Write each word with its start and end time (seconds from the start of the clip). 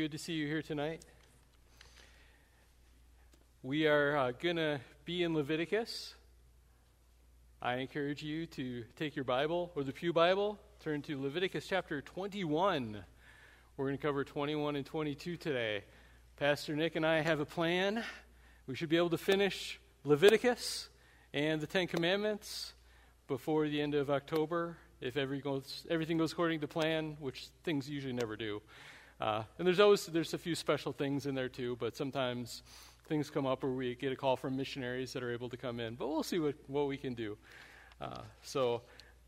good 0.00 0.12
to 0.12 0.16
see 0.16 0.32
you 0.32 0.46
here 0.46 0.62
tonight. 0.62 1.02
We 3.62 3.86
are 3.86 4.16
uh, 4.16 4.32
going 4.32 4.56
to 4.56 4.80
be 5.04 5.22
in 5.22 5.34
Leviticus. 5.34 6.14
I 7.60 7.74
encourage 7.74 8.22
you 8.22 8.46
to 8.46 8.84
take 8.96 9.14
your 9.14 9.26
Bible 9.26 9.70
or 9.74 9.84
the 9.84 9.92
Pew 9.92 10.14
Bible, 10.14 10.58
turn 10.82 11.02
to 11.02 11.20
Leviticus 11.20 11.66
chapter 11.68 12.00
21. 12.00 13.04
We're 13.76 13.84
going 13.84 13.98
to 13.98 14.02
cover 14.02 14.24
21 14.24 14.76
and 14.76 14.86
22 14.86 15.36
today. 15.36 15.84
Pastor 16.38 16.74
Nick 16.74 16.96
and 16.96 17.04
I 17.04 17.20
have 17.20 17.40
a 17.40 17.44
plan. 17.44 18.02
We 18.66 18.76
should 18.76 18.88
be 18.88 18.96
able 18.96 19.10
to 19.10 19.18
finish 19.18 19.78
Leviticus 20.04 20.88
and 21.34 21.60
the 21.60 21.66
Ten 21.66 21.86
Commandments 21.86 22.72
before 23.28 23.68
the 23.68 23.82
end 23.82 23.94
of 23.94 24.08
October 24.08 24.78
if 25.02 25.18
every 25.18 25.40
goes, 25.40 25.86
everything 25.90 26.16
goes 26.16 26.32
according 26.32 26.60
to 26.60 26.68
plan, 26.68 27.18
which 27.20 27.48
things 27.64 27.88
usually 27.88 28.14
never 28.14 28.34
do. 28.34 28.62
Uh, 29.20 29.42
and 29.58 29.66
there's 29.66 29.80
always 29.80 30.06
there's 30.06 30.32
a 30.32 30.38
few 30.38 30.54
special 30.54 30.92
things 30.92 31.26
in 31.26 31.34
there 31.34 31.48
too, 31.48 31.76
but 31.78 31.94
sometimes 31.94 32.62
things 33.06 33.28
come 33.28 33.44
up 33.44 33.62
where 33.62 33.72
we 33.72 33.94
get 33.94 34.12
a 34.12 34.16
call 34.16 34.36
from 34.36 34.56
missionaries 34.56 35.12
that 35.12 35.22
are 35.22 35.32
able 35.32 35.48
to 35.48 35.56
come 35.56 35.80
in. 35.80 35.94
But 35.94 36.08
we'll 36.08 36.22
see 36.22 36.38
what, 36.38 36.54
what 36.68 36.86
we 36.86 36.96
can 36.96 37.14
do. 37.14 37.36
Uh, 38.00 38.22
so 38.42 38.82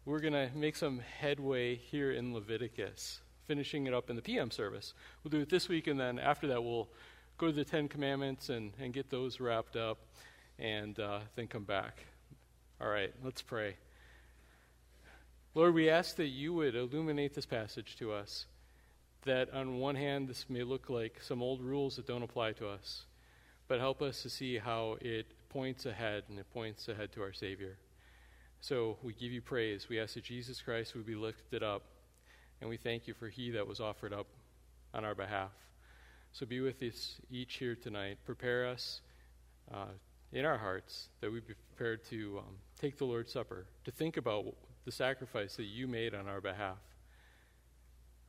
we're 0.06 0.20
going 0.20 0.32
to 0.32 0.48
make 0.56 0.76
some 0.76 1.00
headway 1.18 1.74
here 1.74 2.12
in 2.12 2.32
Leviticus, 2.32 3.20
finishing 3.46 3.86
it 3.86 3.92
up 3.92 4.08
in 4.08 4.16
the 4.16 4.22
PM 4.22 4.50
service. 4.50 4.94
We'll 5.22 5.30
do 5.30 5.40
it 5.40 5.50
this 5.50 5.68
week, 5.68 5.88
and 5.88 5.98
then 6.00 6.18
after 6.18 6.46
that, 6.46 6.62
we'll 6.62 6.88
go 7.38 7.48
to 7.48 7.52
the 7.52 7.64
Ten 7.64 7.88
Commandments 7.88 8.48
and, 8.48 8.72
and 8.80 8.94
get 8.94 9.10
those 9.10 9.40
wrapped 9.40 9.76
up, 9.76 9.98
and 10.58 10.98
uh, 10.98 11.18
then 11.34 11.48
come 11.48 11.64
back. 11.64 12.04
All 12.80 12.88
right, 12.88 13.12
let's 13.22 13.42
pray. 13.42 13.76
Lord, 15.54 15.74
we 15.74 15.90
ask 15.90 16.16
that 16.16 16.28
you 16.28 16.54
would 16.54 16.74
illuminate 16.74 17.34
this 17.34 17.46
passage 17.46 17.96
to 17.96 18.12
us 18.12 18.46
that 19.24 19.52
on 19.52 19.78
one 19.78 19.94
hand, 19.94 20.28
this 20.28 20.46
may 20.48 20.62
look 20.62 20.90
like 20.90 21.20
some 21.20 21.42
old 21.42 21.62
rules 21.62 21.96
that 21.96 22.06
don't 22.06 22.22
apply 22.22 22.52
to 22.52 22.68
us, 22.68 23.04
but 23.68 23.78
help 23.78 24.02
us 24.02 24.22
to 24.22 24.30
see 24.30 24.58
how 24.58 24.96
it 25.00 25.26
points 25.48 25.86
ahead 25.86 26.24
and 26.28 26.38
it 26.38 26.52
points 26.52 26.88
ahead 26.88 27.12
to 27.12 27.22
our 27.22 27.32
Savior. 27.32 27.76
So 28.60 28.96
we 29.02 29.12
give 29.12 29.32
you 29.32 29.40
praise. 29.40 29.88
We 29.88 30.00
ask 30.00 30.14
that 30.14 30.24
Jesus 30.24 30.60
Christ 30.60 30.94
would 30.94 31.06
be 31.06 31.14
lifted 31.14 31.62
up, 31.62 31.82
and 32.60 32.70
we 32.70 32.76
thank 32.76 33.06
you 33.06 33.14
for 33.14 33.28
He 33.28 33.50
that 33.50 33.66
was 33.66 33.80
offered 33.80 34.12
up 34.12 34.26
on 34.94 35.04
our 35.04 35.14
behalf. 35.14 35.50
So 36.32 36.46
be 36.46 36.60
with 36.60 36.82
us 36.82 37.16
each 37.30 37.54
here 37.54 37.74
tonight. 37.74 38.18
Prepare 38.24 38.66
us 38.66 39.00
uh, 39.72 39.92
in 40.32 40.44
our 40.44 40.58
hearts 40.58 41.08
that 41.20 41.30
we 41.30 41.40
be 41.40 41.54
prepared 41.76 42.04
to 42.06 42.38
um, 42.38 42.54
take 42.80 42.98
the 42.98 43.04
Lord's 43.04 43.32
Supper, 43.32 43.66
to 43.84 43.90
think 43.90 44.16
about 44.16 44.46
the 44.84 44.92
sacrifice 44.92 45.56
that 45.56 45.64
you 45.64 45.86
made 45.86 46.14
on 46.14 46.26
our 46.26 46.40
behalf. 46.40 46.78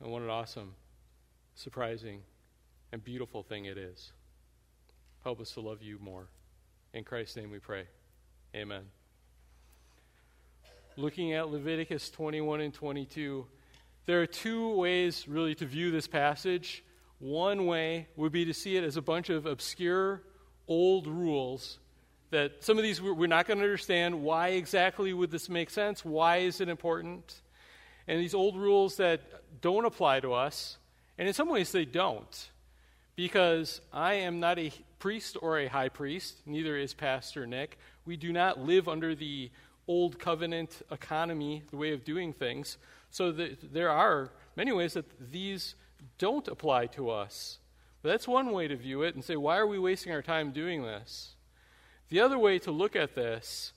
And 0.00 0.12
what 0.12 0.22
an 0.22 0.30
awesome 0.30 0.74
surprising, 1.54 2.20
and 2.92 3.02
beautiful 3.02 3.42
thing 3.42 3.64
it 3.64 3.78
is. 3.78 4.12
Help 5.22 5.40
us 5.40 5.52
to 5.52 5.60
love 5.60 5.82
you 5.82 5.98
more. 6.00 6.26
In 6.92 7.04
Christ's 7.04 7.36
name 7.36 7.50
we 7.50 7.58
pray. 7.58 7.84
Amen. 8.54 8.82
Looking 10.96 11.32
at 11.32 11.50
Leviticus 11.50 12.10
21 12.10 12.60
and 12.60 12.72
22, 12.72 13.46
there 14.06 14.20
are 14.20 14.26
two 14.26 14.74
ways 14.74 15.26
really 15.26 15.54
to 15.56 15.66
view 15.66 15.90
this 15.90 16.06
passage. 16.06 16.84
One 17.18 17.66
way 17.66 18.06
would 18.16 18.32
be 18.32 18.44
to 18.44 18.54
see 18.54 18.76
it 18.76 18.84
as 18.84 18.96
a 18.96 19.02
bunch 19.02 19.30
of 19.30 19.46
obscure 19.46 20.22
old 20.68 21.06
rules 21.06 21.78
that 22.30 22.64
some 22.64 22.76
of 22.78 22.82
these 22.82 23.00
we're 23.00 23.26
not 23.26 23.46
going 23.46 23.58
to 23.58 23.64
understand. 23.64 24.22
Why 24.22 24.48
exactly 24.48 25.12
would 25.12 25.30
this 25.30 25.48
make 25.48 25.70
sense? 25.70 26.04
Why 26.04 26.38
is 26.38 26.60
it 26.60 26.68
important? 26.68 27.42
And 28.06 28.20
these 28.20 28.34
old 28.34 28.56
rules 28.56 28.96
that 28.96 29.20
don't 29.60 29.84
apply 29.84 30.20
to 30.20 30.32
us 30.32 30.78
and 31.18 31.28
in 31.28 31.34
some 31.34 31.48
ways, 31.48 31.72
they 31.72 31.84
don't, 31.84 32.50
because 33.16 33.80
I 33.92 34.14
am 34.14 34.40
not 34.40 34.58
a 34.58 34.72
priest 34.98 35.36
or 35.40 35.58
a 35.58 35.68
high 35.68 35.88
priest, 35.88 36.38
neither 36.46 36.76
is 36.76 36.94
Pastor 36.94 37.46
Nick. 37.46 37.78
We 38.04 38.16
do 38.16 38.32
not 38.32 38.58
live 38.58 38.88
under 38.88 39.14
the 39.14 39.50
old 39.86 40.18
covenant 40.18 40.82
economy, 40.90 41.62
the 41.70 41.76
way 41.76 41.92
of 41.92 42.04
doing 42.04 42.32
things. 42.32 42.78
So 43.10 43.30
the, 43.30 43.56
there 43.62 43.90
are 43.90 44.32
many 44.56 44.72
ways 44.72 44.94
that 44.94 45.06
these 45.30 45.74
don't 46.18 46.48
apply 46.48 46.86
to 46.86 47.10
us. 47.10 47.58
But 48.02 48.10
that's 48.10 48.28
one 48.28 48.50
way 48.52 48.68
to 48.68 48.76
view 48.76 49.02
it 49.02 49.14
and 49.14 49.24
say, 49.24 49.36
why 49.36 49.56
are 49.58 49.66
we 49.66 49.78
wasting 49.78 50.12
our 50.12 50.22
time 50.22 50.50
doing 50.50 50.82
this? 50.82 51.34
The 52.08 52.20
other 52.20 52.38
way 52.38 52.58
to 52.60 52.70
look 52.70 52.96
at 52.96 53.14
this 53.14 53.72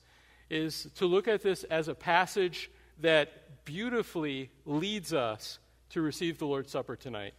is 0.50 0.88
to 0.96 1.06
look 1.06 1.28
at 1.28 1.42
this 1.42 1.64
as 1.64 1.88
a 1.88 1.94
passage 1.94 2.70
that 3.00 3.64
beautifully 3.64 4.50
leads 4.66 5.12
us 5.12 5.58
to 5.90 6.00
receive 6.00 6.38
the 6.38 6.46
Lord's 6.46 6.70
Supper 6.70 6.96
tonight. 6.96 7.34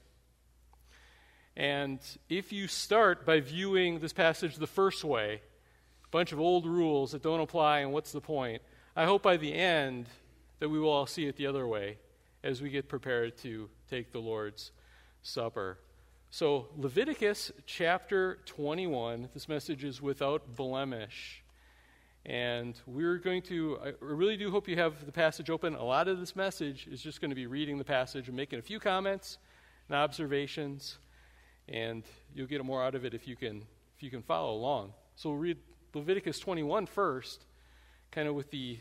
And 1.55 1.99
if 2.29 2.53
you 2.53 2.67
start 2.67 3.25
by 3.25 3.41
viewing 3.41 3.99
this 3.99 4.13
passage 4.13 4.55
the 4.55 4.67
first 4.67 5.03
way, 5.03 5.41
a 6.05 6.09
bunch 6.09 6.31
of 6.31 6.39
old 6.39 6.65
rules 6.65 7.11
that 7.11 7.21
don't 7.21 7.41
apply, 7.41 7.79
and 7.79 7.91
what's 7.91 8.11
the 8.11 8.21
point? 8.21 8.61
I 8.95 9.05
hope 9.05 9.23
by 9.23 9.37
the 9.37 9.53
end 9.53 10.07
that 10.59 10.69
we 10.69 10.79
will 10.79 10.89
all 10.89 11.05
see 11.05 11.25
it 11.25 11.35
the 11.35 11.47
other 11.47 11.67
way 11.67 11.97
as 12.43 12.61
we 12.61 12.69
get 12.69 12.87
prepared 12.87 13.37
to 13.39 13.69
take 13.89 14.11
the 14.11 14.19
Lord's 14.19 14.71
Supper. 15.21 15.77
So, 16.31 16.67
Leviticus 16.77 17.51
chapter 17.65 18.39
21, 18.45 19.29
this 19.33 19.49
message 19.49 19.83
is 19.83 20.01
without 20.01 20.55
blemish. 20.55 21.43
And 22.25 22.79
we're 22.85 23.17
going 23.17 23.41
to, 23.43 23.77
I 23.83 23.93
really 23.99 24.37
do 24.37 24.51
hope 24.51 24.67
you 24.67 24.75
have 24.75 25.05
the 25.05 25.11
passage 25.11 25.49
open. 25.49 25.75
A 25.75 25.83
lot 25.83 26.07
of 26.07 26.19
this 26.19 26.35
message 26.35 26.87
is 26.91 27.01
just 27.01 27.21
going 27.21 27.31
to 27.31 27.35
be 27.35 27.47
reading 27.47 27.77
the 27.77 27.83
passage 27.83 28.27
and 28.27 28.35
making 28.35 28.59
a 28.59 28.61
few 28.61 28.79
comments 28.79 29.37
and 29.87 29.97
observations. 29.97 30.97
And 31.67 32.03
you'll 32.33 32.47
get 32.47 32.63
more 32.63 32.83
out 32.83 32.95
of 32.95 33.05
it 33.05 33.13
if 33.13 33.27
you 33.27 33.35
can, 33.35 33.63
if 33.95 34.03
you 34.03 34.09
can 34.09 34.21
follow 34.21 34.53
along. 34.53 34.93
So 35.15 35.29
we'll 35.29 35.39
read 35.39 35.57
Leviticus 35.93 36.39
21 36.39 36.85
first, 36.85 37.45
kind 38.11 38.27
of 38.27 38.35
with 38.35 38.51
the 38.51 38.79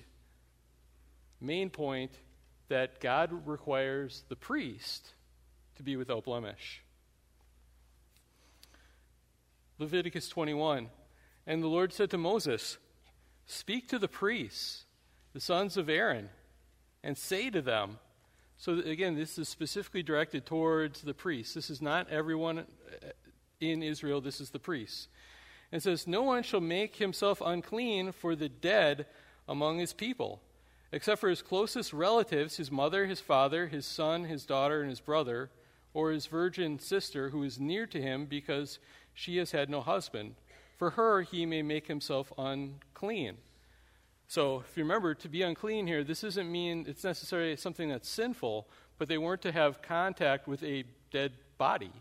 main 1.41 1.71
point 1.71 2.13
that 2.69 3.01
God 3.01 3.47
requires 3.47 4.25
the 4.29 4.37
priest 4.37 5.15
to 5.77 5.83
be 5.83 5.97
without 5.97 6.25
blemish. 6.25 6.83
Leviticus 9.79 10.29
21. 10.29 10.89
And 11.47 11.63
the 11.63 11.69
Lord 11.69 11.93
said 11.93 12.11
to 12.11 12.19
Moses, 12.19 12.79
Speak 13.51 13.89
to 13.89 13.99
the 13.99 14.09
priests, 14.09 14.85
the 15.33 15.41
sons 15.41 15.79
of 15.79 15.89
Aaron, 15.89 16.29
and 17.03 17.17
say 17.17 17.49
to 17.49 17.63
them, 17.63 17.99
so 18.59 18.79
again, 18.81 19.15
this 19.15 19.39
is 19.39 19.49
specifically 19.49 20.03
directed 20.03 20.45
towards 20.45 21.01
the 21.01 21.15
priests. 21.15 21.55
This 21.55 21.71
is 21.71 21.81
not 21.81 22.11
everyone 22.11 22.59
uh, 22.59 22.65
in 23.59 23.83
Israel, 23.83 24.21
this 24.21 24.39
is 24.39 24.51
the 24.51 24.59
priests. 24.59 25.09
And 25.73 25.79
it 25.79 25.83
says, 25.83 26.07
No 26.07 26.23
one 26.23 26.43
shall 26.43 26.61
make 26.61 26.97
himself 26.97 27.41
unclean 27.41 28.13
for 28.13 28.37
the 28.37 28.51
dead 28.51 29.07
among 29.49 29.79
his 29.79 29.95
people, 29.95 30.43
except 30.93 31.19
for 31.19 31.31
his 31.31 31.41
closest 31.41 31.95
relatives, 31.95 32.59
his 32.59 32.71
mother, 32.71 33.07
his 33.07 33.21
father, 33.21 33.69
his 33.69 33.87
son, 33.87 34.25
his 34.25 34.45
daughter, 34.45 34.83
and 34.83 34.91
his 34.91 35.01
brother, 35.01 35.51
or 35.95 36.11
his 36.11 36.27
virgin 36.27 36.79
sister 36.79 37.31
who 37.31 37.43
is 37.45 37.59
near 37.59 37.87
to 37.87 38.03
him 38.03 38.27
because 38.27 38.79
she 39.15 39.39
has 39.39 39.53
had 39.53 39.71
no 39.71 39.81
husband 39.81 40.35
for 40.79 40.91
her 40.91 41.23
he 41.23 41.45
may 41.45 41.63
make 41.63 41.87
himself 41.89 42.33
unclean. 42.39 43.37
So, 44.29 44.63
if 44.69 44.77
you 44.77 44.85
remember, 44.85 45.15
to 45.15 45.29
be 45.29 45.43
unclean 45.43 45.87
here, 45.87 46.05
this 46.05 46.21
doesn't 46.21 46.51
mean 46.51 46.85
it's 46.87 47.03
necessarily 47.03 47.57
something 47.57 47.89
that's 47.89 48.09
sinful, 48.09 48.69
but 48.99 49.09
they 49.09 49.17
weren't 49.17 49.43
to 49.43 49.53
have 49.53 49.81
contact 49.81 50.47
with 50.47 50.63
a 50.63 50.85
dead 51.11 51.33
body. 51.57 51.93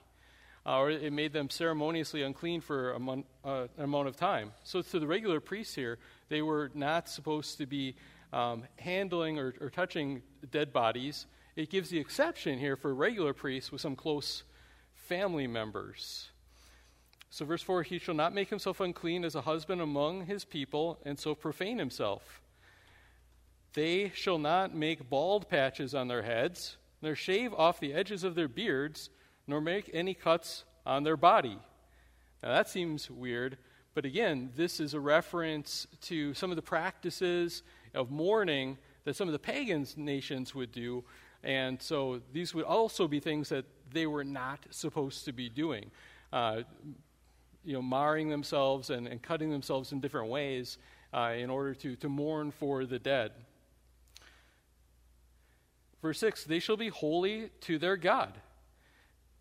Uh, 0.65 0.79
or 0.79 0.91
it 0.91 1.13
made 1.13 1.31
them 1.31 1.49
ceremoniously 1.49 2.23
unclean 2.23 2.59
for 2.59 2.91
a 2.91 2.99
mon- 2.99 3.23
uh, 3.45 3.67
an 3.77 3.85
amount 3.85 4.09
of 4.09 4.17
time. 4.17 4.51
So, 4.63 4.81
to 4.81 4.99
the 4.99 5.07
regular 5.07 5.39
priests 5.39 5.73
here, 5.73 5.99
they 6.27 6.41
were 6.41 6.69
not 6.73 7.07
supposed 7.07 7.57
to 7.59 7.65
be 7.65 7.95
um, 8.33 8.65
handling 8.77 9.39
or, 9.39 9.53
or 9.61 9.69
touching 9.69 10.21
dead 10.51 10.73
bodies. 10.73 11.25
It 11.55 11.69
gives 11.69 11.89
the 11.89 11.99
exception 11.99 12.59
here 12.59 12.75
for 12.75 12.94
regular 12.94 13.33
priests 13.33 13.71
with 13.71 13.79
some 13.79 13.95
close 13.95 14.44
family 14.94 15.47
members. 15.47 16.29
So, 17.29 17.45
verse 17.45 17.62
4 17.62 17.83
He 17.83 18.00
shall 18.00 18.15
not 18.15 18.33
make 18.33 18.50
himself 18.50 18.79
unclean 18.79 19.24
as 19.25 19.35
a 19.35 19.41
husband 19.41 19.81
among 19.81 20.25
his 20.25 20.45
people, 20.45 21.00
and 21.06 21.19
so 21.19 21.35
profane 21.35 21.79
himself. 21.79 22.41
They 23.74 24.12
shall 24.15 24.39
not 24.39 24.74
make 24.74 25.09
bald 25.09 25.50
patches 25.50 25.94
on 25.94 26.07
their 26.07 26.24
heads, 26.24 26.77
nor 27.01 27.15
shave 27.15 27.53
off 27.53 27.79
the 27.79 27.94
edges 27.94 28.24
of 28.24 28.35
their 28.35 28.47
beards, 28.47 29.09
nor 29.45 29.62
make 29.62 29.89
any 29.94 30.13
cuts 30.13 30.63
on 30.85 31.03
their 31.03 31.18
body. 31.18 31.59
Now, 32.41 32.50
that 32.50 32.69
seems 32.69 33.09
weird, 33.09 33.57
but 33.94 34.06
again, 34.06 34.51
this 34.56 34.79
is 34.79 34.94
a 34.94 35.00
reference 35.00 35.88
to 36.01 36.33
some 36.33 36.51
of 36.51 36.56
the 36.56 36.62
practices 36.62 37.63
of 37.94 38.12
mourning 38.12 38.77
that 39.06 39.15
some 39.15 39.27
of 39.27 39.31
the 39.31 39.39
pagan 39.39 39.88
nations 39.95 40.53
would 40.53 40.71
do. 40.71 41.03
And 41.44 41.81
so 41.81 42.21
these 42.31 42.53
would 42.53 42.65
also 42.65 43.07
be 43.07 43.19
things 43.19 43.50
that 43.50 43.65
they 43.91 44.06
were 44.06 44.24
not 44.24 44.59
supposed 44.69 45.25
to 45.25 45.33
be 45.33 45.50
doing. 45.50 45.91
Uh, 46.31 46.63
you 47.67 47.73
know, 47.73 47.81
marring 47.81 48.29
themselves 48.29 48.89
and, 48.89 49.07
and 49.07 49.21
cutting 49.21 49.51
themselves 49.51 49.91
in 49.91 49.99
different 49.99 50.29
ways 50.29 50.77
uh, 51.13 51.33
in 51.37 51.49
order 51.49 51.73
to, 51.75 51.97
to 51.97 52.07
mourn 52.07 52.49
for 52.49 52.85
the 52.85 52.97
dead. 52.97 53.33
Verse 56.01 56.17
6 56.19 56.45
They 56.45 56.59
shall 56.59 56.77
be 56.77 56.87
holy 56.87 57.49
to 57.61 57.77
their 57.77 57.97
God. 57.97 58.39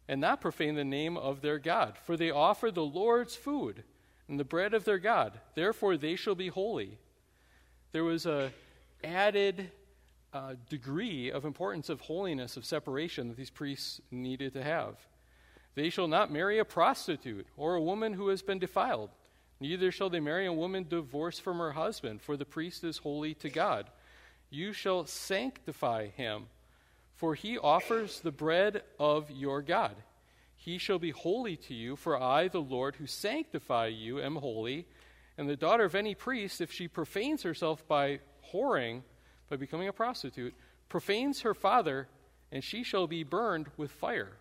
and 0.08 0.20
not 0.20 0.40
profane 0.40 0.74
the 0.74 0.84
name 0.84 1.16
of 1.16 1.40
their 1.40 1.60
God. 1.60 1.96
For 2.02 2.16
they 2.16 2.32
offer 2.32 2.72
the 2.72 2.84
Lord's 2.84 3.36
food 3.36 3.84
and 4.28 4.40
the 4.40 4.44
bread 4.44 4.74
of 4.74 4.84
their 4.84 4.98
God. 4.98 5.40
Therefore 5.54 5.96
they 5.96 6.16
shall 6.16 6.34
be 6.34 6.48
holy. 6.48 6.98
There 7.92 8.04
was 8.04 8.26
a 8.26 8.50
added 9.04 9.70
uh, 10.32 10.54
degree 10.68 11.30
of 11.30 11.44
importance 11.44 11.88
of 11.88 12.00
holiness, 12.00 12.56
of 12.56 12.64
separation 12.64 13.28
that 13.28 13.36
these 13.36 13.50
priests 13.50 14.00
needed 14.10 14.52
to 14.54 14.64
have. 14.64 14.96
They 15.76 15.88
shall 15.88 16.08
not 16.08 16.32
marry 16.32 16.58
a 16.58 16.64
prostitute 16.64 17.46
or 17.56 17.76
a 17.76 17.82
woman 17.82 18.14
who 18.14 18.28
has 18.28 18.42
been 18.42 18.58
defiled. 18.58 19.10
Neither 19.60 19.92
shall 19.92 20.10
they 20.10 20.18
marry 20.18 20.46
a 20.46 20.52
woman 20.52 20.86
divorced 20.88 21.42
from 21.42 21.58
her 21.58 21.72
husband, 21.72 22.20
for 22.20 22.36
the 22.36 22.44
priest 22.44 22.82
is 22.82 22.98
holy 22.98 23.34
to 23.34 23.48
God. 23.48 23.86
You 24.50 24.72
shall 24.72 25.06
sanctify 25.06 26.08
him 26.08 26.46
for 27.16 27.34
he 27.34 27.58
offers 27.58 28.20
the 28.20 28.30
bread 28.30 28.82
of 29.00 29.30
your 29.30 29.62
God. 29.62 29.96
He 30.54 30.78
shall 30.78 30.98
be 30.98 31.10
holy 31.10 31.56
to 31.56 31.74
you, 31.74 31.96
for 31.96 32.20
I, 32.20 32.48
the 32.48 32.60
Lord, 32.60 32.96
who 32.96 33.06
sanctify 33.06 33.86
you, 33.86 34.20
am 34.20 34.36
holy. 34.36 34.86
And 35.38 35.48
the 35.48 35.56
daughter 35.56 35.84
of 35.84 35.94
any 35.94 36.14
priest, 36.14 36.60
if 36.60 36.70
she 36.70 36.88
profanes 36.88 37.42
herself 37.42 37.86
by 37.88 38.20
whoring, 38.52 39.02
by 39.48 39.56
becoming 39.56 39.88
a 39.88 39.92
prostitute, 39.92 40.54
profanes 40.88 41.40
her 41.40 41.54
father, 41.54 42.08
and 42.52 42.62
she 42.62 42.82
shall 42.82 43.06
be 43.06 43.24
burned 43.24 43.68
with 43.76 43.90
fire. 43.90 44.36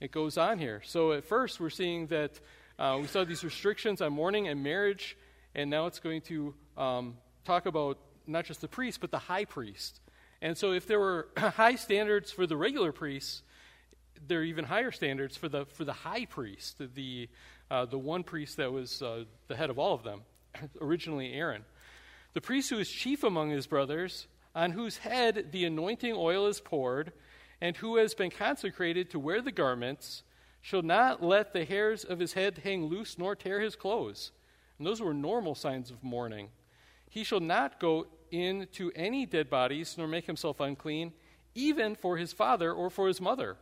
It 0.00 0.12
goes 0.12 0.36
on 0.36 0.58
here. 0.58 0.82
So 0.84 1.12
at 1.12 1.24
first, 1.24 1.58
we're 1.58 1.70
seeing 1.70 2.08
that 2.08 2.38
uh, 2.78 2.98
we 3.00 3.06
saw 3.06 3.24
these 3.24 3.42
restrictions 3.42 4.02
on 4.02 4.12
mourning 4.12 4.48
and 4.48 4.62
marriage, 4.62 5.16
and 5.54 5.70
now 5.70 5.86
it's 5.86 6.00
going 6.00 6.20
to 6.22 6.54
um, 6.76 7.16
talk 7.44 7.64
about 7.64 7.98
not 8.26 8.44
just 8.44 8.60
the 8.60 8.68
priest, 8.68 9.00
but 9.00 9.10
the 9.10 9.18
high 9.18 9.46
priest. 9.46 10.00
And 10.42 10.56
so, 10.56 10.72
if 10.72 10.86
there 10.86 11.00
were 11.00 11.28
high 11.36 11.76
standards 11.76 12.30
for 12.30 12.46
the 12.46 12.56
regular 12.56 12.92
priests, 12.92 13.42
there 14.26 14.40
are 14.40 14.44
even 14.44 14.64
higher 14.64 14.90
standards 14.90 15.36
for 15.36 15.48
the, 15.48 15.64
for 15.64 15.84
the 15.84 15.92
high 15.92 16.26
priest, 16.26 16.76
the, 16.94 17.28
uh, 17.70 17.86
the 17.86 17.98
one 17.98 18.22
priest 18.22 18.58
that 18.58 18.70
was 18.70 19.00
uh, 19.00 19.24
the 19.48 19.56
head 19.56 19.70
of 19.70 19.78
all 19.78 19.94
of 19.94 20.02
them, 20.02 20.22
originally 20.80 21.32
Aaron. 21.32 21.64
The 22.34 22.42
priest 22.42 22.68
who 22.68 22.78
is 22.78 22.90
chief 22.90 23.24
among 23.24 23.48
his 23.48 23.66
brothers, 23.66 24.26
on 24.54 24.72
whose 24.72 24.98
head 24.98 25.52
the 25.52 25.64
anointing 25.64 26.12
oil 26.14 26.46
is 26.48 26.60
poured, 26.60 27.12
and 27.60 27.76
who 27.76 27.96
has 27.96 28.14
been 28.14 28.30
consecrated 28.30 29.10
to 29.10 29.18
wear 29.18 29.40
the 29.40 29.52
garments, 29.52 30.22
shall 30.60 30.82
not 30.82 31.22
let 31.22 31.52
the 31.52 31.64
hairs 31.64 32.04
of 32.04 32.18
his 32.18 32.32
head 32.32 32.60
hang 32.64 32.86
loose 32.86 33.18
nor 33.18 33.36
tear 33.36 33.60
his 33.60 33.76
clothes. 33.76 34.32
And 34.78 34.86
those 34.86 35.00
were 35.00 35.14
normal 35.14 35.54
signs 35.54 35.90
of 35.90 36.02
mourning. 36.02 36.48
He 37.08 37.24
shall 37.24 37.40
not 37.40 37.80
go 37.80 38.08
into 38.30 38.90
any 38.94 39.26
dead 39.26 39.48
bodies, 39.48 39.94
nor 39.96 40.08
make 40.08 40.26
himself 40.26 40.60
unclean, 40.60 41.12
even 41.54 41.94
for 41.94 42.16
his 42.16 42.32
father 42.32 42.72
or 42.72 42.90
for 42.90 43.06
his 43.06 43.20
mother. 43.20 43.56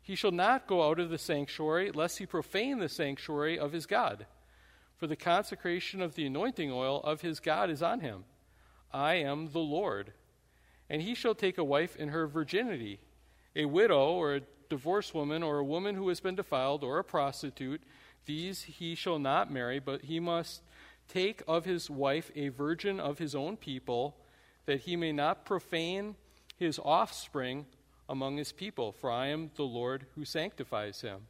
He 0.00 0.16
shall 0.16 0.32
not 0.32 0.66
go 0.66 0.88
out 0.88 0.98
of 0.98 1.10
the 1.10 1.18
sanctuary, 1.18 1.92
lest 1.92 2.18
he 2.18 2.26
profane 2.26 2.78
the 2.78 2.88
sanctuary 2.88 3.58
of 3.58 3.72
his 3.72 3.86
God. 3.86 4.26
For 4.96 5.06
the 5.06 5.16
consecration 5.16 6.00
of 6.00 6.14
the 6.14 6.26
anointing 6.26 6.72
oil 6.72 7.00
of 7.02 7.20
his 7.20 7.38
God 7.38 7.70
is 7.70 7.82
on 7.82 8.00
him. 8.00 8.24
I 8.92 9.14
am 9.14 9.52
the 9.52 9.60
Lord. 9.60 10.12
And 10.90 11.02
he 11.02 11.14
shall 11.14 11.34
take 11.34 11.58
a 11.58 11.64
wife 11.64 11.96
in 11.96 12.08
her 12.08 12.26
virginity, 12.26 13.00
a 13.56 13.64
widow 13.64 14.12
or 14.12 14.34
a 14.34 14.42
divorced 14.68 15.14
woman, 15.14 15.42
or 15.42 15.58
a 15.58 15.64
woman 15.64 15.94
who 15.94 16.08
has 16.08 16.20
been 16.20 16.34
defiled, 16.34 16.82
or 16.84 16.98
a 16.98 17.04
prostitute. 17.04 17.82
These 18.24 18.62
he 18.62 18.94
shall 18.94 19.18
not 19.18 19.50
marry, 19.50 19.78
but 19.78 20.02
he 20.02 20.20
must 20.20 20.62
take 21.08 21.42
of 21.46 21.64
his 21.64 21.90
wife 21.90 22.30
a 22.34 22.48
virgin 22.48 23.00
of 23.00 23.18
his 23.18 23.34
own 23.34 23.56
people, 23.56 24.16
that 24.66 24.82
he 24.82 24.96
may 24.96 25.12
not 25.12 25.44
profane 25.44 26.16
his 26.56 26.78
offspring 26.84 27.66
among 28.08 28.36
his 28.36 28.52
people, 28.52 28.92
for 28.92 29.10
I 29.10 29.28
am 29.28 29.50
the 29.56 29.64
Lord 29.64 30.06
who 30.14 30.24
sanctifies 30.24 31.00
him. 31.00 31.22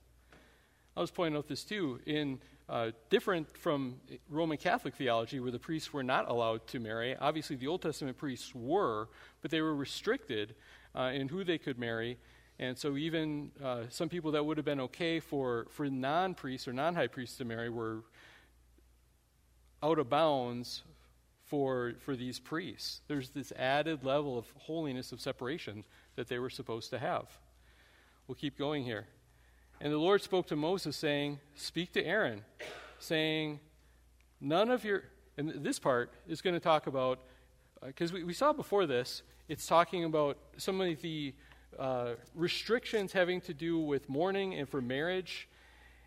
I 0.96 1.00
was 1.00 1.10
pointing 1.10 1.38
out 1.38 1.48
this 1.48 1.64
too, 1.64 2.00
in 2.06 2.40
uh, 2.68 2.90
different 3.10 3.56
from 3.56 3.96
Roman 4.28 4.56
Catholic 4.56 4.94
theology, 4.94 5.40
where 5.40 5.50
the 5.50 5.58
priests 5.58 5.92
were 5.92 6.02
not 6.02 6.28
allowed 6.28 6.66
to 6.68 6.80
marry. 6.80 7.16
Obviously, 7.16 7.56
the 7.56 7.66
Old 7.66 7.82
Testament 7.82 8.16
priests 8.16 8.54
were, 8.54 9.08
but 9.40 9.50
they 9.50 9.60
were 9.60 9.74
restricted 9.74 10.54
uh, 10.94 11.10
in 11.14 11.28
who 11.28 11.44
they 11.44 11.58
could 11.58 11.78
marry. 11.78 12.18
And 12.58 12.78
so, 12.78 12.96
even 12.96 13.50
uh, 13.62 13.82
some 13.88 14.08
people 14.08 14.32
that 14.32 14.44
would 14.44 14.56
have 14.56 14.64
been 14.64 14.80
okay 14.80 15.20
for, 15.20 15.66
for 15.70 15.88
non 15.88 16.34
priests 16.34 16.68
or 16.68 16.72
non 16.72 16.94
high 16.94 17.08
priests 17.08 17.36
to 17.38 17.44
marry 17.44 17.68
were 17.68 18.04
out 19.82 19.98
of 19.98 20.08
bounds 20.08 20.82
for, 21.46 21.92
for 21.98 22.16
these 22.16 22.38
priests. 22.38 23.00
There's 23.08 23.30
this 23.30 23.52
added 23.52 24.04
level 24.04 24.38
of 24.38 24.46
holiness 24.56 25.12
of 25.12 25.20
separation 25.20 25.84
that 26.16 26.28
they 26.28 26.38
were 26.38 26.50
supposed 26.50 26.90
to 26.90 26.98
have. 26.98 27.26
We'll 28.26 28.36
keep 28.36 28.56
going 28.56 28.84
here. 28.84 29.06
And 29.82 29.92
the 29.92 29.98
Lord 29.98 30.22
spoke 30.22 30.46
to 30.46 30.56
Moses, 30.56 30.96
saying, 30.96 31.40
Speak 31.54 31.92
to 31.92 32.02
Aaron, 32.02 32.42
saying, 32.98 33.60
None 34.40 34.70
of 34.70 34.84
your. 34.84 35.02
And 35.36 35.64
this 35.64 35.78
part 35.78 36.10
is 36.26 36.40
going 36.40 36.54
to 36.54 36.60
talk 36.60 36.86
about, 36.86 37.18
because 37.84 38.12
uh, 38.12 38.14
we, 38.14 38.24
we 38.24 38.32
saw 38.32 38.54
before 38.54 38.86
this, 38.86 39.22
it's 39.48 39.66
talking 39.66 40.04
about 40.04 40.38
some 40.56 40.80
of 40.80 41.02
the 41.02 41.34
uh, 41.78 42.12
restrictions 42.34 43.12
having 43.12 43.42
to 43.42 43.52
do 43.52 43.78
with 43.78 44.08
mourning 44.08 44.54
and 44.54 44.66
for 44.66 44.80
marriage 44.80 45.48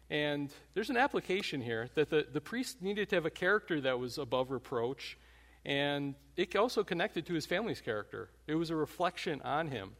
and 0.10 0.52
there's 0.74 0.90
an 0.90 0.98
application 0.98 1.62
here 1.62 1.90
that 1.96 2.10
the, 2.10 2.28
the 2.32 2.42
priest 2.42 2.82
needed 2.82 3.10
to 3.10 3.16
have 3.16 3.26
a 3.26 3.32
character 3.32 3.82
that 3.82 3.98
was 3.98 4.18
above 4.18 4.52
reproach, 4.52 5.18
and 5.66 6.14
it 6.38 6.56
also 6.56 6.84
connected 6.84 7.26
to 7.26 7.34
his 7.34 7.46
family's 7.46 7.82
character. 7.82 8.30
It 8.46 8.56
was 8.56 8.70
a 8.70 8.76
reflection 8.76 9.42
on 9.42 9.68
him. 9.68 9.92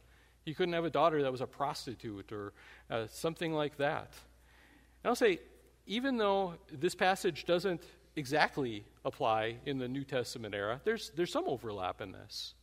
He 0.46 0.54
couldn't 0.54 0.74
have 0.74 0.84
a 0.84 0.90
daughter 0.90 1.22
that 1.22 1.32
was 1.32 1.40
a 1.40 1.46
prostitute 1.46 2.30
or 2.30 2.52
uh, 2.88 3.06
something 3.10 3.52
like 3.52 3.76
that. 3.78 4.12
And 5.02 5.10
I'll 5.10 5.16
say, 5.16 5.40
even 5.88 6.16
though 6.16 6.54
this 6.72 6.94
passage 6.94 7.44
doesn't 7.46 7.82
exactly 8.14 8.84
apply 9.04 9.56
in 9.66 9.78
the 9.78 9.88
New 9.88 10.04
Testament 10.04 10.54
era, 10.54 10.80
there's, 10.84 11.10
there's 11.16 11.32
some 11.32 11.44
overlap 11.48 12.00
in 12.00 12.12
this. 12.12 12.54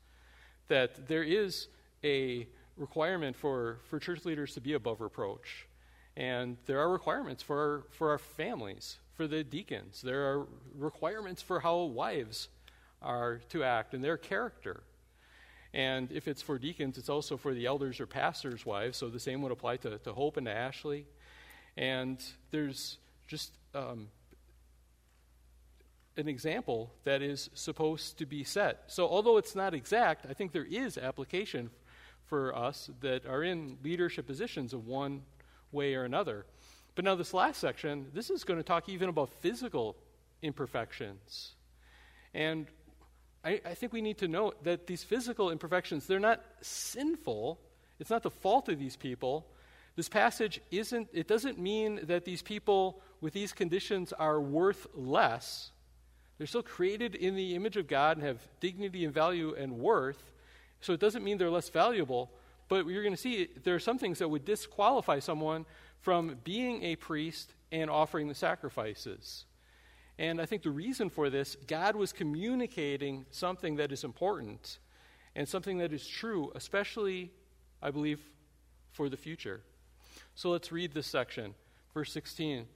That 0.70 1.10
there 1.10 1.24
is 1.24 1.68
a 2.06 2.48
requirement 2.78 3.36
for, 3.36 3.80
for 3.90 4.00
church 4.00 4.24
leaders 4.24 4.54
to 4.54 4.62
be 4.62 4.74
above 4.74 5.02
reproach. 5.02 5.68
And 6.16 6.56
there 6.68 6.80
are 6.80 6.90
requirements 6.90 7.44
for, 7.44 7.84
for 7.92 8.12
our 8.12 8.18
families, 8.18 8.98
for 9.14 9.28
the 9.28 9.44
deacons. 9.44 10.02
There 10.02 10.24
are 10.32 10.48
requirements 10.74 11.42
for 11.42 11.60
how 11.60 11.84
wives 11.84 12.48
are 13.02 13.42
to 13.50 13.66
act 13.66 13.94
and 13.94 14.02
their 14.02 14.16
character. 14.16 14.84
And 15.74 16.12
if 16.12 16.28
it's 16.28 16.42
for 16.42 16.60
deacons, 16.60 16.98
it's 16.98 17.10
also 17.10 17.36
for 17.36 17.54
the 17.54 17.66
elders 17.66 18.00
or 18.00 18.06
pastors' 18.06 18.66
wives, 18.66 18.98
so 18.98 19.10
the 19.10 19.20
same 19.20 19.42
would 19.42 19.52
apply 19.52 19.78
to, 19.78 19.98
to 19.98 20.14
Hope 20.14 20.38
and 20.38 20.46
to 20.46 20.54
Ashley. 20.54 21.06
And 21.76 22.24
there's 22.52 22.98
just 23.28 23.52
um, 23.74 24.10
an 26.16 26.28
example 26.28 26.92
that 27.06 27.24
is 27.24 27.50
supposed 27.56 28.20
to 28.20 28.26
be 28.26 28.44
set. 28.44 28.84
So, 28.88 29.08
although 29.08 29.38
it's 29.38 29.56
not 29.56 29.74
exact, 29.74 30.28
I 30.30 30.34
think 30.34 30.52
there 30.52 30.66
is 30.66 30.98
application 30.98 31.72
for 32.26 32.56
us 32.56 32.92
that 33.02 33.26
are 33.26 33.44
in 33.44 33.78
leadership 33.84 34.28
positions 34.28 34.74
of 34.74 34.86
one 34.86 35.24
way 35.72 35.96
or 35.96 36.04
another. 36.04 36.46
But 36.94 37.06
now, 37.06 37.16
this 37.16 37.34
last 37.34 37.60
section, 37.60 38.08
this 38.14 38.30
is 38.30 38.44
going 38.44 38.60
to 38.60 38.64
talk 38.64 38.88
even 38.90 39.10
about 39.10 39.30
physical 39.42 39.96
imperfections. 40.44 41.54
And 42.36 42.68
I, 43.44 43.62
I, 43.66 43.74
think 43.74 43.92
we 43.92 44.02
need 44.02 44.20
to 44.20 44.28
note 44.28 44.64
that 44.64 44.88
these 44.88 45.04
physical 45.04 45.52
imperfections, 45.52 46.08
they're 46.08 46.20
not 46.20 46.42
sinful. 46.62 47.60
It's 48.00 48.10
not 48.10 48.24
the 48.24 48.30
fault 48.30 48.70
of 48.70 48.80
these 48.80 48.96
people. 48.96 49.46
This 49.96 50.10
passage 50.10 50.62
isn't, 50.72 51.10
it 51.14 51.28
doesn't 51.28 51.60
mean 51.60 52.00
that 52.04 52.26
these 52.26 52.42
people 52.42 53.02
with 53.22 53.34
these 53.34 53.52
conditions 53.52 54.14
are 54.14 54.40
worth 54.40 54.88
less. 54.96 55.72
They're 56.38 56.48
still 56.48 56.64
created 56.64 57.16
in 57.16 57.36
the 57.36 57.56
image 57.56 57.78
of 57.78 57.88
God 57.88 58.18
and 58.18 58.26
have 58.26 58.40
dignity 58.60 59.06
and 59.06 59.14
value 59.14 59.54
and 59.56 59.78
worth. 59.78 60.32
So 60.82 60.94
it 60.94 61.00
doesn't 61.00 61.24
mean 61.24 61.38
they're 61.38 61.50
less 61.50 61.70
valuable. 61.70 62.32
But 62.70 62.88
you're 62.88 63.04
going 63.04 63.16
to 63.16 63.22
see 63.22 63.50
there 63.64 63.76
are 63.76 63.80
some 63.80 63.98
things 63.98 64.20
that 64.20 64.30
would 64.30 64.46
disqualify 64.46 65.20
someone 65.20 65.66
from 66.02 66.38
being 66.44 66.84
a 66.84 66.96
priest 66.96 67.54
and 67.72 67.90
offering 67.90 68.28
the 68.28 68.36
sacrifices. 68.36 69.46
And 70.20 70.40
I 70.40 70.46
think 70.46 70.62
the 70.62 70.72
reason 70.72 71.10
for 71.10 71.30
this, 71.30 71.56
God 71.68 71.96
was 71.96 72.14
communicating 72.14 73.26
something 73.32 73.78
that 73.78 73.92
is 73.92 74.04
important 74.04 74.80
and 75.36 75.48
something 75.48 75.80
that 75.80 75.92
is 75.92 76.08
true, 76.08 76.52
especially, 76.56 77.32
I 77.82 77.92
believe, 77.92 78.22
for 78.92 79.10
the 79.10 79.18
future. 79.18 79.62
So 80.36 80.50
let's 80.50 80.72
read 80.72 80.94
this 80.94 81.08
section, 81.08 81.56
verse 81.94 82.12
16. 82.12 82.68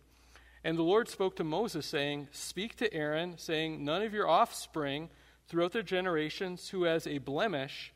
And 0.63 0.77
the 0.77 0.83
Lord 0.83 1.07
spoke 1.07 1.35
to 1.35 1.43
Moses, 1.43 1.85
saying, 1.85 2.27
Speak 2.31 2.75
to 2.77 2.91
Aaron, 2.93 3.37
saying, 3.37 3.85
None 3.85 4.01
of 4.01 4.13
your 4.13 4.27
offspring 4.27 5.09
throughout 5.47 5.71
their 5.71 5.83
generations 5.83 6.69
who 6.69 6.83
has 6.83 7.05
a 7.05 7.19
blemish 7.19 7.93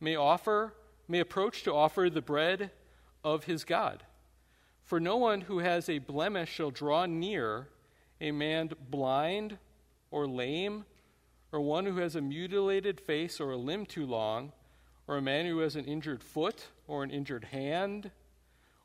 may 0.00 0.14
offer 0.14 0.74
may 1.08 1.20
approach 1.20 1.62
to 1.64 1.74
offer 1.74 2.08
the 2.08 2.22
bread 2.22 2.70
of 3.22 3.44
his 3.44 3.64
God. 3.64 4.02
For 4.82 5.00
no 5.00 5.16
one 5.16 5.42
who 5.42 5.58
has 5.58 5.88
a 5.88 5.98
blemish 5.98 6.50
shall 6.50 6.70
draw 6.70 7.06
near 7.06 7.68
a 8.24 8.32
man 8.32 8.70
blind 8.88 9.58
or 10.10 10.26
lame, 10.26 10.86
or 11.52 11.60
one 11.60 11.84
who 11.84 11.98
has 11.98 12.16
a 12.16 12.22
mutilated 12.22 12.98
face 12.98 13.38
or 13.38 13.50
a 13.50 13.56
limb 13.56 13.84
too 13.84 14.06
long, 14.06 14.50
or 15.06 15.18
a 15.18 15.22
man 15.22 15.44
who 15.44 15.58
has 15.58 15.76
an 15.76 15.84
injured 15.84 16.22
foot, 16.22 16.68
or 16.88 17.04
an 17.04 17.10
injured 17.10 17.44
hand, 17.44 18.10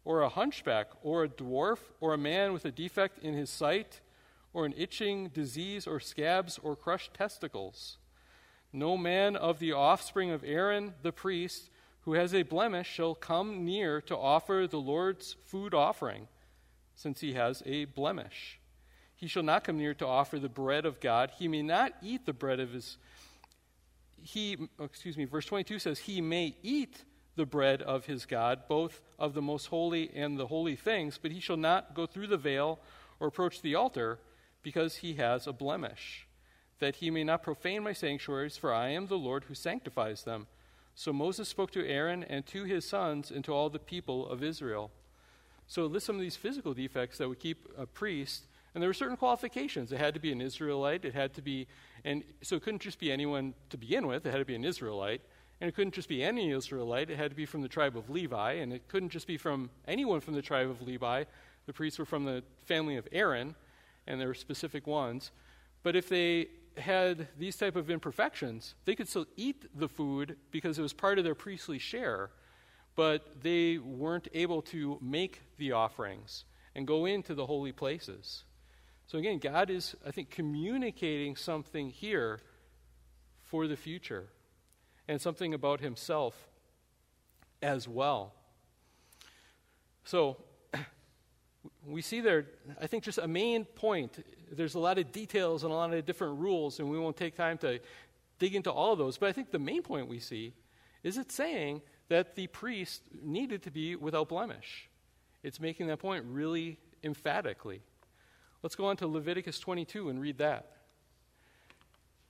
or 0.03 0.21
a 0.21 0.29
hunchback, 0.29 0.87
or 1.01 1.23
a 1.23 1.29
dwarf, 1.29 1.79
or 2.01 2.13
a 2.13 2.17
man 2.17 2.51
with 2.51 2.65
a 2.65 2.71
defect 2.71 3.23
in 3.23 3.33
his 3.33 3.49
sight, 3.49 4.01
or 4.53 4.65
an 4.65 4.73
itching 4.75 5.29
disease, 5.29 5.87
or 5.87 6.01
scabs, 6.01 6.59
or 6.61 6.75
crushed 6.75 7.13
testicles. 7.13 7.97
No 8.73 8.97
man 8.97 9.37
of 9.37 9.59
the 9.59 9.71
offspring 9.71 10.31
of 10.31 10.43
Aaron 10.43 10.95
the 11.01 11.13
priest 11.13 11.69
who 12.01 12.13
has 12.13 12.33
a 12.33 12.43
blemish 12.43 12.87
shall 12.87 13.15
come 13.15 13.63
near 13.63 14.01
to 14.01 14.17
offer 14.17 14.67
the 14.69 14.81
Lord's 14.81 15.37
food 15.45 15.73
offering, 15.73 16.27
since 16.93 17.21
he 17.21 17.33
has 17.35 17.63
a 17.65 17.85
blemish. 17.85 18.58
He 19.19 19.27
shall 19.27 19.43
not 19.43 19.65
come 19.65 19.77
near 19.77 19.93
to 19.95 20.07
offer 20.07 20.39
the 20.39 20.47
bread 20.47 20.85
of 20.85 21.01
God. 21.01 21.31
He 21.37 21.49
may 21.49 21.61
not 21.61 21.91
eat 22.01 22.25
the 22.25 22.31
bread 22.31 22.61
of 22.61 22.71
his. 22.71 22.97
He, 24.21 24.55
oh, 24.79 24.85
excuse 24.85 25.17
me, 25.17 25.25
verse 25.25 25.45
22 25.45 25.77
says, 25.77 25.99
He 25.99 26.21
may 26.21 26.55
eat 26.63 27.03
the 27.35 27.45
bread 27.45 27.81
of 27.81 28.05
his 28.05 28.25
God, 28.25 28.61
both 28.69 29.01
of 29.17 29.33
the 29.33 29.41
most 29.41 29.65
holy 29.65 30.09
and 30.15 30.39
the 30.39 30.47
holy 30.47 30.77
things, 30.77 31.19
but 31.21 31.31
he 31.31 31.41
shall 31.41 31.57
not 31.57 31.93
go 31.93 32.05
through 32.05 32.27
the 32.27 32.37
veil 32.37 32.79
or 33.19 33.27
approach 33.27 33.61
the 33.61 33.75
altar 33.75 34.19
because 34.63 34.97
he 34.97 35.15
has 35.15 35.47
a 35.47 35.53
blemish, 35.53 36.25
that 36.79 36.95
he 36.95 37.11
may 37.11 37.25
not 37.25 37.43
profane 37.43 37.83
my 37.83 37.93
sanctuaries, 37.93 38.55
for 38.55 38.73
I 38.73 38.89
am 38.89 39.07
the 39.07 39.17
Lord 39.17 39.43
who 39.45 39.53
sanctifies 39.53 40.23
them. 40.23 40.47
So 40.95 41.11
Moses 41.11 41.49
spoke 41.49 41.71
to 41.71 41.85
Aaron 41.85 42.23
and 42.23 42.45
to 42.47 42.63
his 42.63 42.87
sons 42.87 43.31
and 43.31 43.43
to 43.43 43.53
all 43.53 43.69
the 43.69 43.79
people 43.79 44.29
of 44.29 44.43
Israel. 44.43 44.91
So 45.67 45.85
list 45.87 46.05
some 46.05 46.15
of 46.15 46.21
these 46.21 46.37
physical 46.37 46.73
defects 46.73 47.17
that 47.17 47.27
would 47.27 47.39
keep 47.39 47.67
a 47.77 47.85
priest, 47.85 48.43
and 48.73 48.81
there 48.81 48.89
were 48.89 48.93
certain 48.93 49.17
qualifications. 49.17 49.91
It 49.91 49.99
had 49.99 50.13
to 50.13 50.19
be 50.19 50.31
an 50.31 50.41
Israelite. 50.41 51.05
It 51.05 51.13
had 51.13 51.33
to 51.35 51.41
be, 51.41 51.67
and 52.05 52.23
so 52.41 52.55
it 52.55 52.63
couldn't 52.63 52.81
just 52.81 52.99
be 52.99 53.11
anyone 53.11 53.53
to 53.69 53.77
begin 53.77 54.07
with. 54.07 54.25
It 54.25 54.31
had 54.31 54.39
to 54.39 54.45
be 54.45 54.55
an 54.55 54.65
Israelite. 54.65 55.21
And 55.61 55.67
it 55.67 55.75
couldn't 55.75 55.93
just 55.93 56.07
be 56.07 56.23
any 56.23 56.51
Israelite, 56.51 57.09
it 57.09 57.17
had 57.17 57.31
to 57.31 57.35
be 57.35 57.45
from 57.45 57.61
the 57.61 57.67
tribe 57.67 57.97
of 57.97 58.09
Levi, 58.09 58.53
and 58.53 58.71
it 58.71 58.87
couldn't 58.87 59.09
just 59.09 59.27
be 59.27 59.35
from 59.37 59.69
anyone 59.87 60.21
from 60.21 60.33
the 60.33 60.41
tribe 60.41 60.69
of 60.69 60.81
Levi. 60.81 61.25
The 61.65 61.73
priests 61.73 61.99
were 61.99 62.05
from 62.05 62.23
the 62.23 62.43
family 62.63 62.95
of 62.95 63.07
Aaron, 63.11 63.55
and 64.07 64.21
there 64.21 64.29
were 64.29 64.33
specific 64.33 64.87
ones. 64.87 65.31
But 65.83 65.97
if 65.97 66.07
they 66.07 66.47
had 66.77 67.27
these 67.37 67.57
type 67.57 67.75
of 67.75 67.89
imperfections, 67.89 68.75
they 68.85 68.95
could 68.95 69.09
still 69.09 69.25
eat 69.35 69.65
the 69.77 69.89
food 69.89 70.37
because 70.49 70.79
it 70.79 70.81
was 70.81 70.93
part 70.93 71.17
of 71.17 71.25
their 71.25 71.35
priestly 71.35 71.77
share, 71.77 72.31
but 72.95 73.41
they 73.41 73.77
weren't 73.79 74.29
able 74.33 74.61
to 74.61 74.97
make 75.01 75.41
the 75.57 75.73
offerings 75.73 76.45
and 76.73 76.87
go 76.87 77.05
into 77.05 77.33
the 77.33 77.45
holy 77.45 77.73
places. 77.73 78.45
So 79.09 79.17
again, 79.17 79.39
God 79.39 79.71
is, 79.71 79.95
I 80.05 80.11
think, 80.11 80.29
communicating 80.29 81.35
something 81.35 81.89
here 81.89 82.41
for 83.41 83.65
the 83.65 83.75
future 83.75 84.27
and 85.07 85.19
something 85.19 85.55
about 85.55 85.79
himself 85.79 86.47
as 87.59 87.87
well. 87.87 88.35
So, 90.03 90.37
we 91.87 92.03
see 92.03 92.21
there, 92.21 92.45
I 92.79 92.85
think, 92.85 93.03
just 93.03 93.17
a 93.17 93.27
main 93.27 93.65
point. 93.65 94.23
There's 94.51 94.75
a 94.75 94.79
lot 94.79 94.99
of 94.99 95.11
details 95.11 95.63
and 95.63 95.73
a 95.73 95.75
lot 95.75 95.91
of 95.91 96.05
different 96.05 96.37
rules, 96.37 96.79
and 96.79 96.87
we 96.87 96.99
won't 96.99 97.17
take 97.17 97.35
time 97.35 97.57
to 97.59 97.79
dig 98.37 98.53
into 98.53 98.71
all 98.71 98.93
of 98.93 98.99
those. 98.99 99.17
But 99.17 99.29
I 99.29 99.31
think 99.31 99.49
the 99.49 99.57
main 99.57 99.81
point 99.81 100.07
we 100.07 100.19
see 100.19 100.53
is 101.01 101.17
it's 101.17 101.33
saying 101.33 101.81
that 102.09 102.35
the 102.35 102.45
priest 102.45 103.01
needed 103.23 103.63
to 103.63 103.71
be 103.71 103.95
without 103.95 104.29
blemish. 104.29 104.87
It's 105.41 105.59
making 105.59 105.87
that 105.87 105.97
point 105.97 106.25
really 106.27 106.77
emphatically. 107.03 107.81
Let's 108.61 108.75
go 108.75 108.85
on 108.85 108.97
to 108.97 109.07
Leviticus 109.07 109.59
22 109.59 110.09
and 110.09 110.21
read 110.21 110.39
that. 110.39 110.71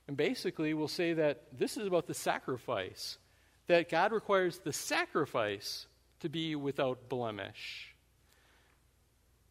And 0.08 0.18
basically, 0.18 0.74
we'll 0.74 0.88
say 0.88 1.14
that 1.14 1.44
this 1.58 1.78
is 1.78 1.88
about 1.88 2.08
the 2.08 2.14
sacrifice, 2.14 3.18
that 3.68 3.90
God 3.90 4.12
requires 4.12 4.60
the 4.60 4.74
sacrifice 4.74 5.88
to 6.22 6.30
be 6.30 6.56
without 6.56 7.10
blemish. 7.10 7.94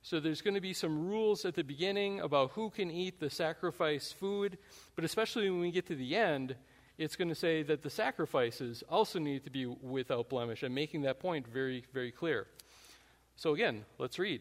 So 0.02 0.20
there's 0.20 0.40
going 0.40 0.54
to 0.54 0.60
be 0.60 0.72
some 0.72 1.06
rules 1.06 1.44
at 1.44 1.54
the 1.54 1.64
beginning 1.64 2.20
about 2.20 2.52
who 2.52 2.70
can 2.70 2.90
eat 2.90 3.20
the 3.20 3.30
sacrifice 3.30 4.12
food, 4.12 4.58
but 4.94 5.04
especially 5.04 5.50
when 5.50 5.60
we 5.60 5.70
get 5.70 5.86
to 5.88 5.94
the 5.94 6.16
end, 6.16 6.56
it's 6.96 7.14
going 7.14 7.28
to 7.28 7.34
say 7.34 7.62
that 7.62 7.82
the 7.82 7.90
sacrifices 7.90 8.82
also 8.88 9.18
need 9.18 9.44
to 9.44 9.50
be 9.50 9.66
without 9.66 10.28
blemish, 10.28 10.62
and 10.62 10.74
making 10.74 11.02
that 11.02 11.20
point 11.20 11.46
very, 11.46 11.84
very 11.92 12.10
clear. 12.10 12.46
So 13.36 13.54
again, 13.54 13.84
let's 13.98 14.18
read. 14.18 14.40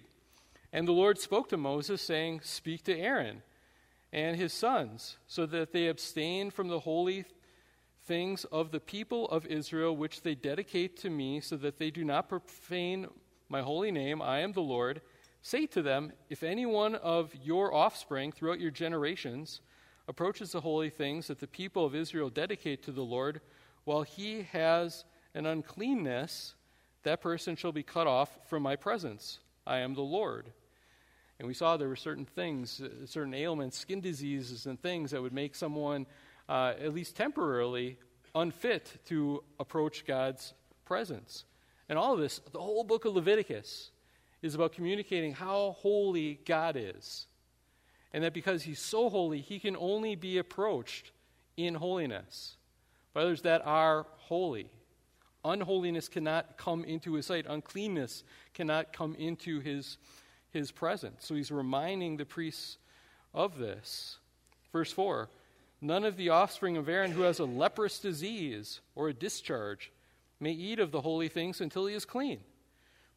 And 0.74 0.88
the 0.88 0.94
Lord 0.94 1.20
spoke 1.20 1.50
to 1.50 1.58
Moses, 1.58 2.02
saying, 2.02 2.42
Speak 2.44 2.84
to 2.84 2.98
Aaron 2.98 3.42
and 4.12 4.36
his 4.38 4.54
sons, 4.54 5.18
so 5.28 5.46
that 5.46 5.72
they 5.72 5.88
abstain 5.88 6.50
from 6.50 6.68
the 6.68 6.80
holy 6.80 7.26
things 8.06 8.46
of 8.46 8.72
the 8.72 8.80
people 8.80 9.28
of 9.30 9.46
Israel, 9.46 9.96
which 9.96 10.22
they 10.22 10.36
dedicate 10.36 10.98
to 10.98 11.10
me, 11.10 11.42
so 11.42 11.58
that 11.58 11.78
they 11.78 11.92
do 11.92 12.04
not 12.04 12.30
profane 12.30 13.08
my 13.50 13.62
holy 13.62 13.92
name. 13.92 14.22
I 14.22 14.40
am 14.40 14.54
the 14.54 14.62
Lord. 14.62 15.02
Say 15.42 15.66
to 15.68 15.82
them, 15.82 16.14
If 16.30 16.44
any 16.44 16.66
one 16.66 16.96
of 16.96 17.34
your 17.36 17.74
offspring 17.74 18.32
throughout 18.32 18.60
your 18.60 18.72
generations 18.72 19.62
approaches 20.08 20.52
the 20.52 20.62
holy 20.62 20.90
things 20.90 21.28
that 21.28 21.40
the 21.40 21.48
people 21.48 21.86
of 21.86 21.96
Israel 21.96 22.30
dedicate 22.30 22.82
to 22.84 22.92
the 22.92 23.04
Lord, 23.04 23.42
while 23.84 24.04
he 24.04 24.44
has 24.52 25.06
an 25.34 25.46
uncleanness, 25.46 26.56
that 27.04 27.22
person 27.22 27.56
shall 27.56 27.72
be 27.72 27.84
cut 27.84 28.08
off 28.08 28.38
from 28.50 28.64
my 28.64 28.76
presence. 28.76 29.40
I 29.68 29.80
am 29.80 29.94
the 29.94 30.02
Lord. 30.02 30.52
And 31.40 31.48
we 31.48 31.54
saw 31.54 31.78
there 31.78 31.90
were 31.90 31.96
certain 31.96 32.26
things, 32.26 32.82
uh, 32.82 33.06
certain 33.06 33.34
ailments, 33.34 33.78
skin 33.78 34.02
diseases, 34.02 34.66
and 34.66 34.82
things 34.82 35.12
that 35.12 35.22
would 35.22 35.34
make 35.34 35.54
someone, 35.54 36.08
uh, 36.50 36.74
at 36.80 36.94
least 36.94 37.16
temporarily, 37.16 37.98
unfit 38.34 39.00
to 39.06 39.44
approach 39.60 40.06
God's 40.06 40.54
presence. 40.86 41.46
And 41.90 42.00
all 42.00 42.14
of 42.14 42.20
this, 42.20 42.40
the 42.52 42.60
whole 42.60 42.84
book 42.84 43.06
of 43.06 43.14
Leviticus, 43.14 43.92
is 44.42 44.56
about 44.56 44.72
communicating 44.72 45.34
how 45.34 45.76
holy 45.80 46.40
God 46.46 46.76
is. 46.78 47.28
And 48.14 48.24
that 48.24 48.34
because 48.34 48.64
He's 48.64 48.80
so 48.80 49.10
holy, 49.10 49.42
He 49.42 49.60
can 49.60 49.76
only 49.78 50.16
be 50.16 50.38
approached 50.38 51.12
in 51.56 51.76
holiness 51.76 52.56
by 53.14 53.22
others 53.22 53.42
that 53.42 53.62
are 53.66 54.08
holy. 54.18 54.70
Unholiness 55.48 56.10
cannot 56.10 56.58
come 56.58 56.84
into 56.84 57.14
His 57.14 57.26
sight, 57.26 57.46
uncleanness 57.48 58.24
cannot 58.54 58.94
come 58.94 59.16
into 59.16 59.60
His 59.60 59.98
his 60.58 60.72
presence. 60.72 61.26
So 61.26 61.36
he's 61.36 61.52
reminding 61.52 62.18
the 62.18 62.26
priests 62.26 62.78
of 63.34 63.58
this. 63.58 64.18
Verse 64.72 64.92
4 64.92 65.30
None 65.80 66.04
of 66.04 66.18
the 66.18 66.30
offspring 66.30 66.76
of 66.76 66.90
Aaron 66.90 67.12
who 67.12 67.22
has 67.22 67.40
a 67.40 67.46
leprous 67.46 68.00
disease 68.00 68.82
or 68.96 69.10
a 69.10 69.14
discharge 69.14 69.92
may 70.40 70.52
eat 70.52 70.80
of 70.80 70.92
the 70.92 71.02
holy 71.02 71.28
things 71.28 71.62
until 71.62 71.86
he 71.86 71.94
is 71.94 72.06
clean. 72.06 72.40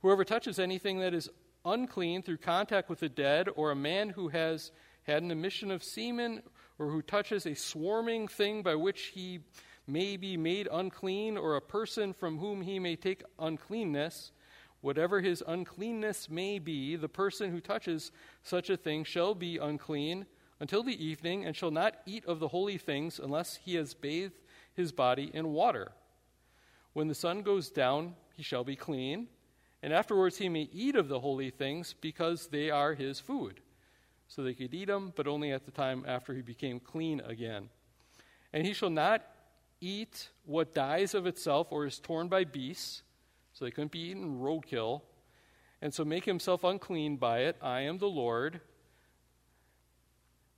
Whoever 0.03 0.25
touches 0.25 0.59
anything 0.59 1.01
that 1.01 1.15
is 1.15 1.31
unclean 1.65 2.23
through 2.23 2.39
contact 2.39 2.89
with 2.89 3.01
the 3.01 3.09
dead, 3.09 3.49
or 3.55 3.71
a 3.71 3.77
man 3.77 4.11
who 4.11 4.29
has 4.29 4.73
had 5.03 5.23
an 5.23 5.31
emission 5.31 5.71
of 5.71 5.85
semen, 5.85 6.43
or 6.79 6.87
who 6.87 7.03
touches 7.03 7.45
a 7.47 7.55
swarming 7.55 8.29
thing 8.29 8.63
by 8.63 8.75
which 8.75 9.07
he 9.15 9.41
may 9.91 10.17
be 10.17 10.37
made 10.37 10.69
unclean, 10.71 11.37
or 11.37 11.57
a 11.57 11.61
person 11.61 12.13
from 12.13 12.39
whom 12.39 12.63
he 12.63 12.79
may 12.79 12.97
take 12.97 13.23
uncleanness, 13.39 14.33
Whatever 14.81 15.21
his 15.21 15.43
uncleanness 15.47 16.31
may 16.31 16.59
be, 16.59 16.97
the 16.97 17.09
person 17.09 17.51
who 17.51 17.61
touches 17.61 18.13
such 18.43 18.71
a 18.71 18.77
thing 18.77 19.05
shall 19.05 19.35
be 19.35 19.59
unclean 19.59 20.27
until 20.59 20.83
the 20.83 21.05
evening, 21.05 21.45
and 21.45 21.57
shall 21.57 21.71
not 21.71 21.97
eat 22.07 22.25
of 22.27 22.39
the 22.39 22.49
holy 22.49 22.79
things 22.79 23.19
unless 23.19 23.57
he 23.57 23.75
has 23.75 23.95
bathed 23.95 24.41
his 24.75 24.93
body 24.93 25.31
in 25.33 25.53
water. 25.53 25.93
When 26.93 27.09
the 27.09 27.15
sun 27.15 27.43
goes 27.43 27.71
down, 27.71 28.15
he 28.37 28.43
shall 28.43 28.65
be 28.65 28.77
clean, 28.77 29.29
and 29.83 29.93
afterwards 29.93 30.37
he 30.39 30.49
may 30.49 30.69
eat 30.73 30.97
of 30.97 31.09
the 31.09 31.21
holy 31.21 31.51
things, 31.51 31.95
because 32.01 32.49
they 32.49 32.71
are 32.71 32.95
his 32.95 33.21
food. 33.21 33.61
So 34.29 34.43
they 34.43 34.55
could 34.55 34.75
eat 34.75 34.87
them, 34.87 35.13
but 35.17 35.27
only 35.27 35.53
at 35.53 35.65
the 35.65 35.71
time 35.71 36.05
after 36.07 36.35
he 36.35 36.43
became 36.43 36.79
clean 36.79 37.21
again. 37.21 37.69
And 38.53 38.67
he 38.67 38.73
shall 38.73 38.91
not 38.91 39.23
eat 39.81 40.29
what 40.45 40.75
dies 40.75 41.15
of 41.15 41.27
itself 41.27 41.69
or 41.71 41.87
is 41.87 41.99
torn 41.99 42.29
by 42.29 42.45
beasts 42.45 43.03
so 43.53 43.65
they 43.65 43.71
couldn't 43.71 43.93
be 43.93 44.11
eaten 44.11 44.39
roadkill. 44.41 45.03
And 45.83 45.93
so 45.93 46.05
make 46.05 46.25
himself 46.25 46.63
unclean 46.65 47.17
by 47.17 47.41
it. 47.41 47.57
I 47.63 47.83
am 47.83 47.99
the 47.99 48.09
Lord. 48.09 48.61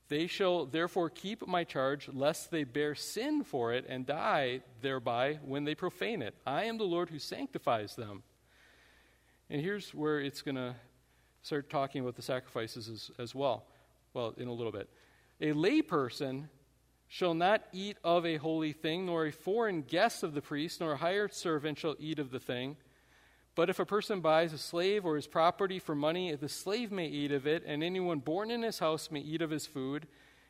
They 0.09 0.27
shall 0.27 0.67
therefore 0.67 1.09
keep 1.09 1.47
my 1.47 1.65
charge, 1.65 2.09
lest 2.13 2.51
they 2.51 2.65
bear 2.65 2.95
sin 2.95 3.45
for 3.45 3.73
it 3.73 3.87
and 3.89 4.05
die 4.05 4.61
thereby 4.81 5.39
when 5.45 5.65
they 5.65 5.75
profane 5.75 6.23
it. 6.23 6.35
I 6.47 6.65
am 6.65 6.77
the 6.77 6.85
Lord 6.85 7.09
who 7.09 7.19
sanctifies 7.19 7.97
them. 7.97 8.23
And 9.49 9.61
here's 9.61 9.95
where 9.95 10.21
it's 10.21 10.43
going 10.43 10.57
to 10.57 10.75
start 11.43 11.71
talking 11.71 12.03
about 12.03 12.17
the 12.17 12.23
sacrifices 12.23 12.89
as, 12.89 13.11
as 13.19 13.35
well. 13.35 13.65
Well, 14.15 14.35
in 14.37 14.49
a 14.49 14.53
little 14.53 14.73
bit. 14.73 14.89
A 15.41 15.53
layperson 15.53 16.49
shall 17.13 17.35
not 17.35 17.63
eat 17.75 17.99
of 18.03 18.25
a 18.25 18.39
holy 18.39 18.73
thing, 18.73 19.05
nor 19.05 19.27
a 19.27 19.31
foreign 19.31 19.83
guest 19.83 20.23
of 20.23 20.33
the 20.33 20.41
priest, 20.41 20.81
nor 20.81 20.93
a 20.93 20.97
hired 20.97 21.35
servant 21.35 21.79
shall 21.79 21.95
eat 21.99 22.19
of 22.19 22.31
the 22.31 22.41
thing. 22.41 22.75
But 23.55 23.69
if 23.69 23.79
a 23.79 23.85
person 23.85 24.23
buys 24.23 24.55
a 24.55 24.59
slave 24.59 25.05
or 25.05 25.17
his 25.17 25.27
property 25.27 25.79
for 25.79 25.95
money, 25.95 26.35
the 26.35 26.49
slave 26.49 26.91
may 26.91 27.07
eat 27.09 27.31
of 27.31 27.47
it, 27.47 27.65
and 27.67 27.85
anyone 27.85 28.21
born 28.21 28.51
in 28.51 28.63
his 28.63 28.79
house 28.79 29.11
may 29.11 29.21
eat 29.21 29.43
of 29.43 29.51
his 29.51 29.67
food. 29.67 30.09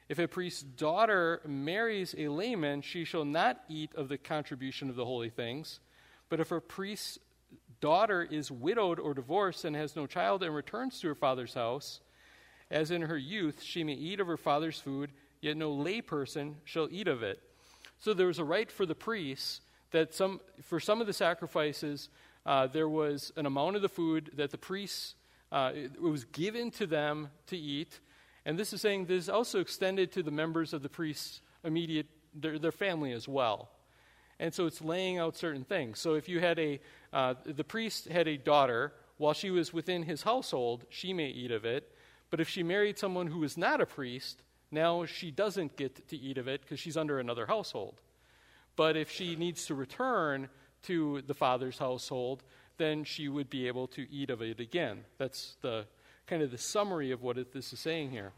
If 0.09 0.21
a 0.21 0.29
priest's 0.29 0.63
daughter 0.63 1.41
marries 1.45 2.15
a 2.17 2.29
layman, 2.29 2.83
she 2.83 3.05
shall 3.05 3.25
not 3.25 3.65
eat 3.69 3.93
of 3.97 4.09
the 4.09 4.17
contribution 4.17 4.89
of 4.89 4.95
the 4.95 5.05
holy 5.05 5.31
things. 5.31 5.81
But 6.29 6.39
if 6.39 6.53
a 6.53 6.61
priest's 6.61 7.19
daughter 7.81 8.23
is 8.23 8.53
widowed 8.53 9.01
or 9.01 9.15
divorced 9.15 9.65
and 9.65 9.75
has 9.75 9.97
no 9.97 10.07
child 10.07 10.45
and 10.45 10.55
returns 10.55 11.01
to 11.01 11.09
her 11.09 11.17
father's 11.17 11.55
house, 11.55 11.99
as 12.71 12.93
in 12.93 13.03
her 13.03 13.19
youth 13.19 13.65
she 13.65 13.83
may 13.83 13.95
eat 13.95 14.21
of 14.21 14.29
her 14.29 14.37
father's 14.37 14.79
food, 14.79 15.11
yet 15.43 15.59
no 15.59 15.71
layperson 15.71 16.55
shall 16.65 16.89
eat 16.91 17.09
of 17.09 17.23
it. 17.23 17.39
So 17.99 18.15
there 18.15 18.27
was 18.27 18.39
a 18.39 18.45
right 18.45 18.73
for 18.73 18.87
the 18.87 18.95
priests 18.95 19.61
that 19.91 20.15
some, 20.15 20.41
for 20.63 20.81
some 20.81 21.03
of 21.03 21.07
the 21.07 21.13
sacrifices, 21.13 22.09
uh, 22.47 22.67
there 22.67 22.89
was 22.89 23.33
an 23.37 23.45
amount 23.45 23.77
of 23.77 23.83
the 23.83 23.89
food 23.89 24.31
that 24.37 24.51
the 24.51 24.59
priests, 24.59 25.15
uh, 25.53 25.73
it 25.75 26.01
was 26.01 26.25
given 26.25 26.71
to 26.71 26.87
them 26.87 27.29
to 27.49 27.57
eat. 27.57 28.01
And 28.47 28.59
this 28.59 28.73
is 28.73 28.81
saying 28.81 29.05
this 29.07 29.25
is 29.25 29.29
also 29.29 29.61
extended 29.61 30.11
to 30.13 30.23
the 30.23 30.31
members 30.31 30.73
of 30.73 30.83
the 30.83 30.89
priest's 30.89 31.43
immediate, 31.63 32.07
their, 32.35 32.59
their 32.59 32.73
family 32.73 33.13
as 33.13 33.29
well. 33.29 33.69
And 34.41 34.53
so 34.53 34.67
it's 34.67 34.81
laying 34.81 35.19
out 35.19 35.37
certain 35.37 35.63
things. 35.63 36.01
So 36.01 36.15
if 36.15 36.29
you 36.29 36.41
had 36.41 36.59
a, 36.59 36.81
uh, 37.13 37.35
the 37.45 37.63
priest 37.63 38.09
had 38.09 38.27
a 38.27 38.37
daughter, 38.37 38.93
while 39.19 39.35
she 39.35 39.51
was 39.51 39.73
within 39.73 40.03
his 40.03 40.23
household, 40.23 40.85
she 40.89 41.13
may 41.13 41.29
eat 41.29 41.53
of 41.53 41.65
it. 41.65 41.95
But 42.31 42.41
if 42.41 42.49
she 42.49 42.65
married 42.65 42.99
someone 42.99 43.29
who 43.29 43.41
was 43.41 43.57
not 43.57 43.81
a 43.81 43.87
priest, 43.87 44.43
now 44.73 45.05
she 45.05 45.31
doesn't 45.31 45.77
get 45.77 46.09
to 46.09 46.17
eat 46.17 46.39
of 46.39 46.49
it 46.49 46.63
because 46.63 46.81
she's 46.81 46.97
under 46.97 47.21
another 47.21 47.47
household. 47.47 48.01
But 48.75 48.97
if 48.97 49.11
she 49.11 49.37
needs 49.37 49.67
to 49.67 49.75
return 49.75 50.49
to 50.85 51.23
the 51.27 51.35
father's 51.35 51.79
household, 51.79 52.43
then 52.79 53.05
she 53.05 53.29
would 53.29 53.51
be 53.51 53.69
able 53.69 53.87
to 53.89 54.11
eat 54.11 54.31
of 54.31 54.41
it 54.43 54.59
again. 54.59 55.05
That's 55.19 55.57
the 55.61 55.87
kind 56.27 56.43
of 56.43 56.51
the 56.51 56.59
summary 56.59 57.11
of 57.11 57.23
what 57.23 57.39
it, 57.39 57.53
this 57.53 57.73
is 57.73 57.81
saying 57.81 58.11
here. 58.11 58.33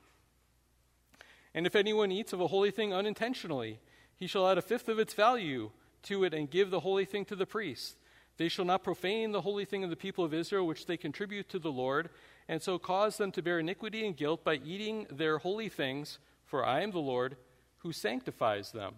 And 1.55 1.67
if 1.67 1.76
anyone 1.76 2.11
eats 2.11 2.33
of 2.33 2.41
a 2.41 2.49
holy 2.49 2.73
thing 2.73 2.93
unintentionally, 2.93 3.79
he 4.17 4.26
shall 4.26 4.49
add 4.49 4.59
a 4.59 4.62
fifth 4.62 4.88
of 4.88 4.99
its 4.99 5.14
value 5.14 5.71
to 6.05 6.25
it 6.25 6.35
and 6.35 6.50
give 6.50 6.71
the 6.71 6.81
holy 6.81 7.05
thing 7.05 7.25
to 7.26 7.37
the 7.37 7.47
priest. 7.47 7.97
They 8.37 8.49
shall 8.49 8.64
not 8.64 8.83
profane 8.83 9.31
the 9.31 9.43
holy 9.43 9.64
thing 9.64 9.85
of 9.85 9.91
the 9.91 9.97
people 9.97 10.25
of 10.25 10.35
Israel, 10.35 10.67
which 10.67 10.87
they 10.87 10.97
contribute 10.97 11.49
to 11.50 11.59
the 11.61 11.71
Lord, 11.71 12.11
and 12.49 12.63
so 12.63 12.79
cause 12.79 13.17
them 13.17 13.33
to 13.33 13.43
bear 13.43 13.59
iniquity 13.59 14.07
and 14.07 14.17
guilt 14.17 14.45
by 14.45 14.55
eating 14.57 15.07
their 15.11 15.39
holy 15.39 15.69
things, 15.69 16.19
for 16.45 16.65
I 16.65 16.83
am 16.83 16.91
the 16.91 16.99
Lord 16.99 17.37
who 17.79 17.93
sanctifies 17.93 18.73
them. 18.73 18.95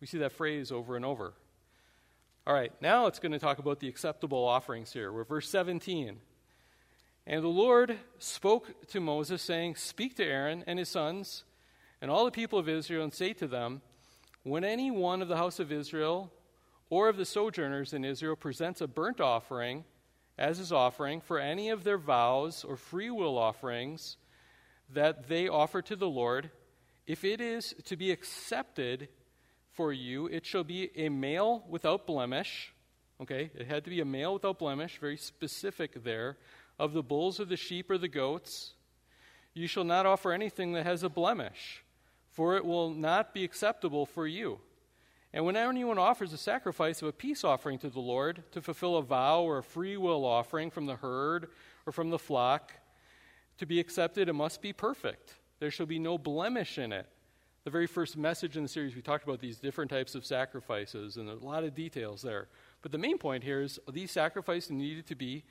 We 0.00 0.06
see 0.06 0.18
that 0.18 0.32
phrase 0.32 0.72
over 0.72 0.96
and 0.96 1.04
over. 1.04 1.34
All 2.46 2.54
right, 2.54 2.72
now 2.80 3.06
it's 3.06 3.18
going 3.18 3.32
to 3.32 3.38
talk 3.38 3.58
about 3.58 3.80
the 3.80 3.88
acceptable 3.88 4.44
offerings 4.44 4.92
here. 4.92 5.12
We're 5.12 5.24
verse 5.24 5.48
17. 5.48 6.18
And 7.26 7.42
the 7.42 7.48
Lord 7.48 7.96
spoke 8.18 8.86
to 8.88 9.00
Moses, 9.00 9.40
saying, 9.40 9.76
Speak 9.76 10.14
to 10.16 10.24
Aaron 10.24 10.62
and 10.66 10.78
his 10.78 10.90
sons 10.90 11.44
and 12.02 12.10
all 12.10 12.26
the 12.26 12.30
people 12.30 12.58
of 12.58 12.68
Israel, 12.68 13.02
and 13.02 13.14
say 13.14 13.32
to 13.32 13.46
them, 13.46 13.80
When 14.42 14.62
any 14.62 14.90
one 14.90 15.22
of 15.22 15.28
the 15.28 15.38
house 15.38 15.58
of 15.58 15.72
Israel 15.72 16.30
or 16.90 17.08
of 17.08 17.16
the 17.16 17.24
sojourners 17.24 17.94
in 17.94 18.04
Israel 18.04 18.36
presents 18.36 18.82
a 18.82 18.86
burnt 18.86 19.22
offering 19.22 19.84
as 20.36 20.58
his 20.58 20.72
offering 20.72 21.20
for 21.20 21.38
any 21.38 21.70
of 21.70 21.84
their 21.84 21.98
vows 21.98 22.64
or 22.64 22.76
free 22.76 23.10
will 23.10 23.38
offerings 23.38 24.16
that 24.90 25.28
they 25.28 25.48
offer 25.48 25.80
to 25.82 25.96
the 25.96 26.08
Lord, 26.08 26.50
if 27.06 27.24
it 27.24 27.40
is 27.40 27.74
to 27.84 27.96
be 27.96 28.10
accepted 28.10 29.08
for 29.72 29.92
you, 29.92 30.26
it 30.26 30.46
shall 30.46 30.64
be 30.64 30.90
a 30.96 31.08
male 31.08 31.64
without 31.68 32.06
blemish. 32.06 32.72
Okay, 33.20 33.50
it 33.54 33.66
had 33.66 33.84
to 33.84 33.90
be 33.90 34.00
a 34.00 34.04
male 34.04 34.34
without 34.34 34.58
blemish, 34.58 34.98
very 34.98 35.16
specific 35.16 36.02
there 36.02 36.36
of 36.78 36.92
the 36.92 37.02
bulls 37.02 37.38
or 37.38 37.44
the 37.44 37.56
sheep 37.56 37.90
or 37.90 37.98
the 37.98 38.08
goats. 38.08 38.72
You 39.52 39.68
shall 39.68 39.84
not 39.84 40.06
offer 40.06 40.32
anything 40.32 40.72
that 40.72 40.84
has 40.84 41.04
a 41.04 41.08
blemish, 41.08 41.84
for 42.32 42.56
it 42.56 42.64
will 42.64 42.90
not 42.90 43.32
be 43.32 43.44
acceptable 43.44 44.04
for 44.04 44.26
you. 44.26 44.58
And 45.34 45.44
when 45.44 45.56
anyone 45.56 45.98
offers 45.98 46.32
a 46.32 46.38
sacrifice 46.38 47.02
of 47.02 47.08
a 47.08 47.12
peace 47.12 47.42
offering 47.42 47.76
to 47.80 47.90
the 47.90 47.98
Lord 47.98 48.44
to 48.52 48.62
fulfill 48.62 48.96
a 48.96 49.02
vow 49.02 49.42
or 49.42 49.58
a 49.58 49.64
free 49.64 49.96
will 49.96 50.24
offering 50.24 50.70
from 50.70 50.86
the 50.86 50.94
herd 50.94 51.48
or 51.86 51.92
from 51.92 52.10
the 52.10 52.20
flock, 52.20 52.72
to 53.58 53.66
be 53.66 53.80
accepted, 53.80 54.28
it 54.28 54.32
must 54.32 54.62
be 54.62 54.72
perfect. 54.72 55.34
There 55.58 55.72
shall 55.72 55.86
be 55.86 55.98
no 55.98 56.18
blemish 56.18 56.78
in 56.78 56.92
it. 56.92 57.08
The 57.64 57.70
very 57.70 57.88
first 57.88 58.16
message 58.16 58.56
in 58.56 58.62
the 58.62 58.68
series, 58.68 58.94
we 58.94 59.02
talked 59.02 59.24
about 59.24 59.40
these 59.40 59.58
different 59.58 59.90
types 59.90 60.14
of 60.14 60.24
sacrifices, 60.24 61.16
and 61.16 61.28
there's 61.28 61.42
a 61.42 61.46
lot 61.46 61.64
of 61.64 61.74
details 61.74 62.22
there. 62.22 62.46
But 62.80 62.92
the 62.92 62.98
main 62.98 63.18
point 63.18 63.42
here 63.42 63.60
is 63.60 63.80
these 63.92 64.12
sacrifices 64.12 64.70
needed 64.70 65.08
to 65.08 65.16
be 65.16 65.42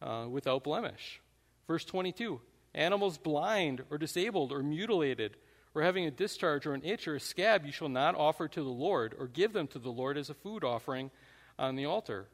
uh, 0.00 0.26
without 0.30 0.64
blemish. 0.64 1.20
Verse 1.66 1.84
22 1.84 2.40
Animals 2.74 3.18
blind 3.18 3.84
or 3.90 3.98
disabled 3.98 4.50
or 4.50 4.62
mutilated 4.62 5.36
or 5.76 5.82
having 5.82 6.06
a 6.06 6.10
discharge 6.10 6.64
or 6.64 6.72
an 6.72 6.82
itch 6.82 7.06
or 7.06 7.16
a 7.16 7.20
scab, 7.20 7.66
you 7.66 7.70
shall 7.70 7.90
not 7.90 8.14
offer 8.14 8.48
to 8.48 8.62
the 8.62 8.68
Lord 8.68 9.14
or 9.18 9.26
give 9.26 9.52
them 9.52 9.66
to 9.68 9.78
the 9.78 9.90
Lord 9.90 10.16
as 10.16 10.30
a 10.30 10.34
food 10.34 10.64
offering 10.64 11.10
on 11.58 11.76
the 11.76 11.84
altar. 11.84 12.28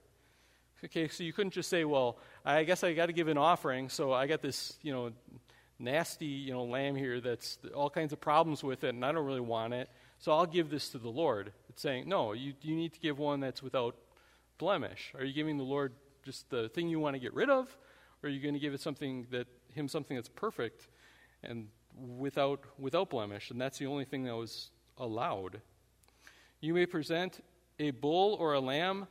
Okay, 0.84 1.08
so 1.08 1.24
you 1.24 1.32
couldn't 1.32 1.52
just 1.52 1.68
say, 1.68 1.84
well, 1.84 2.18
I 2.44 2.62
guess 2.62 2.84
I 2.84 2.92
got 2.92 3.06
to 3.06 3.12
give 3.12 3.26
an 3.26 3.38
offering, 3.38 3.88
so 3.88 4.12
I 4.12 4.28
got 4.28 4.42
this, 4.42 4.74
you 4.82 4.92
know, 4.92 5.10
nasty, 5.80 6.26
you 6.26 6.52
know, 6.52 6.62
lamb 6.62 6.94
here 6.94 7.20
that's 7.20 7.58
all 7.74 7.90
kinds 7.90 8.12
of 8.12 8.20
problems 8.20 8.62
with 8.62 8.84
it, 8.84 8.94
and 8.94 9.04
I 9.04 9.10
don't 9.10 9.26
really 9.26 9.40
want 9.40 9.74
it, 9.74 9.88
so 10.20 10.30
I'll 10.30 10.46
give 10.46 10.70
this 10.70 10.90
to 10.90 10.98
the 10.98 11.08
Lord. 11.08 11.52
It's 11.68 11.82
saying, 11.82 12.08
no, 12.08 12.34
you, 12.34 12.52
you 12.62 12.76
need 12.76 12.92
to 12.92 13.00
give 13.00 13.18
one 13.18 13.40
that's 13.40 13.60
without 13.60 13.96
blemish. 14.58 15.12
Are 15.18 15.24
you 15.24 15.32
giving 15.32 15.56
the 15.56 15.64
Lord 15.64 15.94
just 16.24 16.48
the 16.48 16.68
thing 16.68 16.88
you 16.88 17.00
want 17.00 17.14
to 17.14 17.20
get 17.20 17.34
rid 17.34 17.50
of, 17.50 17.76
or 18.22 18.28
are 18.28 18.32
you 18.32 18.40
going 18.40 18.54
to 18.54 18.60
give 18.60 18.72
it 18.72 18.80
something 18.80 19.26
that 19.32 19.48
him 19.74 19.88
something 19.88 20.16
that's 20.16 20.28
perfect 20.28 20.86
and 21.42 21.66
without 21.96 22.64
without 22.78 23.10
blemish? 23.10 23.50
And 23.50 23.60
that's 23.60 23.78
the 23.78 23.86
only 23.86 24.04
thing 24.04 24.24
that 24.24 24.36
was 24.36 24.70
allowed. 24.98 25.60
You 26.60 26.74
may 26.74 26.86
present 26.86 27.42
a 27.78 27.90
bull 27.90 28.34
or 28.34 28.54
a 28.54 28.60
lamb 28.60 29.08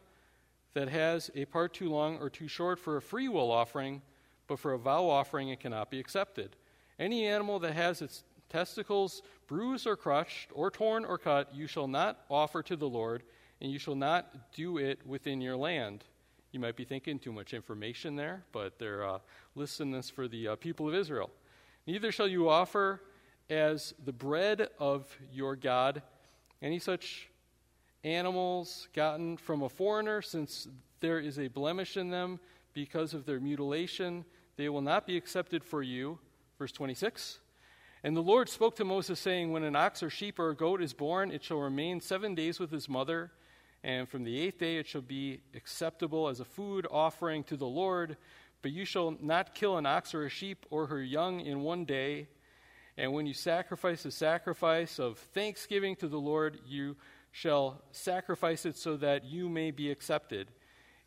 that 0.73 0.87
has 0.87 1.29
a 1.35 1.45
part 1.45 1.73
too 1.73 1.89
long 1.89 2.17
or 2.17 2.29
too 2.29 2.47
short 2.47 2.79
for 2.79 2.97
a 2.97 3.01
free 3.01 3.27
will 3.27 3.51
offering, 3.51 4.01
but 4.47 4.59
for 4.59 4.73
a 4.73 4.77
vow 4.79 5.09
offering 5.09 5.49
it 5.49 5.59
cannot 5.59 5.91
be 5.91 5.99
accepted. 5.99 6.55
Any 6.97 7.25
animal 7.25 7.59
that 7.59 7.73
has 7.73 8.01
its 8.01 8.23
testicles 8.49 9.21
bruised 9.47 9.87
or 9.87 9.95
crushed, 9.95 10.49
or 10.53 10.69
torn 10.69 11.03
or 11.03 11.17
cut, 11.17 11.53
you 11.53 11.67
shall 11.67 11.87
not 11.87 12.21
offer 12.29 12.61
to 12.63 12.75
the 12.75 12.87
Lord, 12.87 13.23
and 13.59 13.71
you 13.71 13.79
shall 13.79 13.95
not 13.95 14.53
do 14.53 14.77
it 14.77 15.05
within 15.05 15.41
your 15.41 15.57
land. 15.57 16.03
You 16.51 16.59
might 16.59 16.75
be 16.75 16.83
thinking 16.83 17.17
too 17.17 17.31
much 17.31 17.53
information 17.53 18.15
there, 18.15 18.43
but 18.51 18.77
they're 18.77 19.07
uh, 19.07 19.19
listing 19.55 19.91
this 19.91 20.09
for 20.09 20.27
the 20.27 20.49
uh, 20.49 20.55
people 20.57 20.87
of 20.87 20.95
Israel. 20.95 21.29
Neither 21.87 22.11
shall 22.11 22.27
you 22.27 22.49
offer 22.49 23.01
as 23.49 23.93
the 24.03 24.13
bread 24.13 24.69
of 24.79 25.15
your 25.31 25.55
God 25.55 26.01
any 26.61 26.79
such 26.79 27.29
animals 28.03 28.87
gotten 28.93 29.37
from 29.37 29.63
a 29.63 29.69
foreigner, 29.69 30.21
since 30.21 30.67
there 30.99 31.19
is 31.19 31.39
a 31.39 31.47
blemish 31.47 31.97
in 31.97 32.09
them 32.09 32.39
because 32.73 33.13
of 33.13 33.25
their 33.25 33.39
mutilation. 33.39 34.25
They 34.57 34.69
will 34.69 34.81
not 34.81 35.07
be 35.07 35.17
accepted 35.17 35.63
for 35.63 35.81
you. 35.81 36.19
Verse 36.59 36.71
26. 36.71 37.39
And 38.03 38.15
the 38.15 38.21
Lord 38.21 38.49
spoke 38.49 38.75
to 38.77 38.85
Moses, 38.85 39.19
saying, 39.19 39.51
When 39.51 39.63
an 39.63 39.75
ox 39.75 40.03
or 40.03 40.09
sheep 40.09 40.39
or 40.39 40.49
a 40.49 40.55
goat 40.55 40.81
is 40.81 40.93
born, 40.93 41.31
it 41.31 41.43
shall 41.43 41.59
remain 41.59 41.99
seven 41.99 42.35
days 42.35 42.59
with 42.59 42.71
his 42.71 42.87
mother 42.87 43.31
and 43.83 44.07
from 44.07 44.23
the 44.23 44.39
eighth 44.39 44.59
day 44.59 44.77
it 44.77 44.87
shall 44.87 45.01
be 45.01 45.41
acceptable 45.55 46.27
as 46.27 46.39
a 46.39 46.45
food 46.45 46.85
offering 46.91 47.43
to 47.45 47.57
the 47.57 47.65
Lord. 47.65 48.17
But 48.61 48.71
you 48.71 48.85
shall 48.85 49.17
not 49.19 49.55
kill 49.55 49.77
an 49.77 49.85
ox 49.85 50.13
or 50.13 50.25
a 50.25 50.29
sheep 50.29 50.65
or 50.69 50.87
her 50.87 51.01
young 51.01 51.39
in 51.39 51.61
one 51.61 51.85
day. 51.85 52.27
And 52.97 53.13
when 53.13 53.25
you 53.25 53.33
sacrifice 53.33 54.05
a 54.05 54.11
sacrifice 54.11 54.99
of 54.99 55.17
thanksgiving 55.17 55.95
to 55.97 56.07
the 56.07 56.19
Lord, 56.19 56.59
you 56.67 56.95
shall 57.31 57.81
sacrifice 57.91 58.65
it 58.65 58.77
so 58.77 58.97
that 58.97 59.23
you 59.23 59.49
may 59.49 59.71
be 59.71 59.89
accepted. 59.89 60.49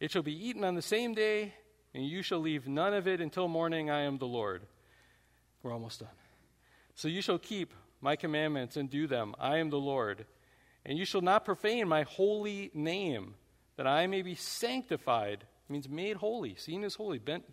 It 0.00 0.10
shall 0.10 0.22
be 0.22 0.48
eaten 0.48 0.64
on 0.64 0.74
the 0.74 0.82
same 0.82 1.14
day, 1.14 1.54
and 1.94 2.04
you 2.04 2.22
shall 2.22 2.40
leave 2.40 2.66
none 2.66 2.94
of 2.94 3.06
it 3.06 3.20
until 3.20 3.46
morning. 3.46 3.90
I 3.90 4.00
am 4.00 4.18
the 4.18 4.26
Lord. 4.26 4.66
We're 5.62 5.72
almost 5.72 6.00
done. 6.00 6.08
So 6.94 7.08
you 7.08 7.22
shall 7.22 7.38
keep 7.38 7.72
my 8.00 8.16
commandments 8.16 8.76
and 8.76 8.90
do 8.90 9.06
them. 9.06 9.34
I 9.38 9.58
am 9.58 9.70
the 9.70 9.78
Lord. 9.78 10.26
And 10.84 10.98
you 10.98 11.04
shall 11.04 11.22
not 11.22 11.44
profane 11.44 11.88
my 11.88 12.02
holy 12.02 12.70
name, 12.74 13.34
that 13.76 13.86
I 13.86 14.06
may 14.06 14.22
be 14.22 14.34
sanctified. 14.34 15.44
It 15.68 15.72
means 15.72 15.88
made 15.88 16.16
holy, 16.16 16.54
seen 16.56 16.84
as 16.84 16.94
holy, 16.94 17.18
bent, 17.18 17.44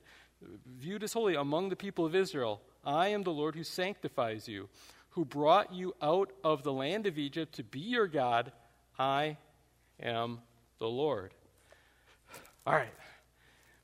viewed 0.80 1.04
as 1.04 1.13
holy 1.13 1.36
among 1.36 1.69
the 1.69 1.76
people 1.76 2.06
of 2.06 2.15
Israel. 2.15 2.62
I 2.84 3.10
am 3.10 3.24
the 3.24 3.32
Lord 3.32 3.56
who 3.56 3.63
sanctifies 3.63 4.47
you, 4.47 4.69
who 5.12 5.24
brought 5.24 5.74
you 5.74 5.95
out 6.02 6.32
of 6.43 6.63
the 6.63 6.74
land 6.74 7.08
of 7.08 7.17
Egypt 7.17 7.56
to 7.56 7.63
be 7.63 7.80
your 7.80 8.08
God. 8.08 8.52
I 8.97 9.38
am 10.02 10.39
the 10.80 10.88
Lord. 10.88 11.34
All 12.65 12.74
right. 12.74 12.93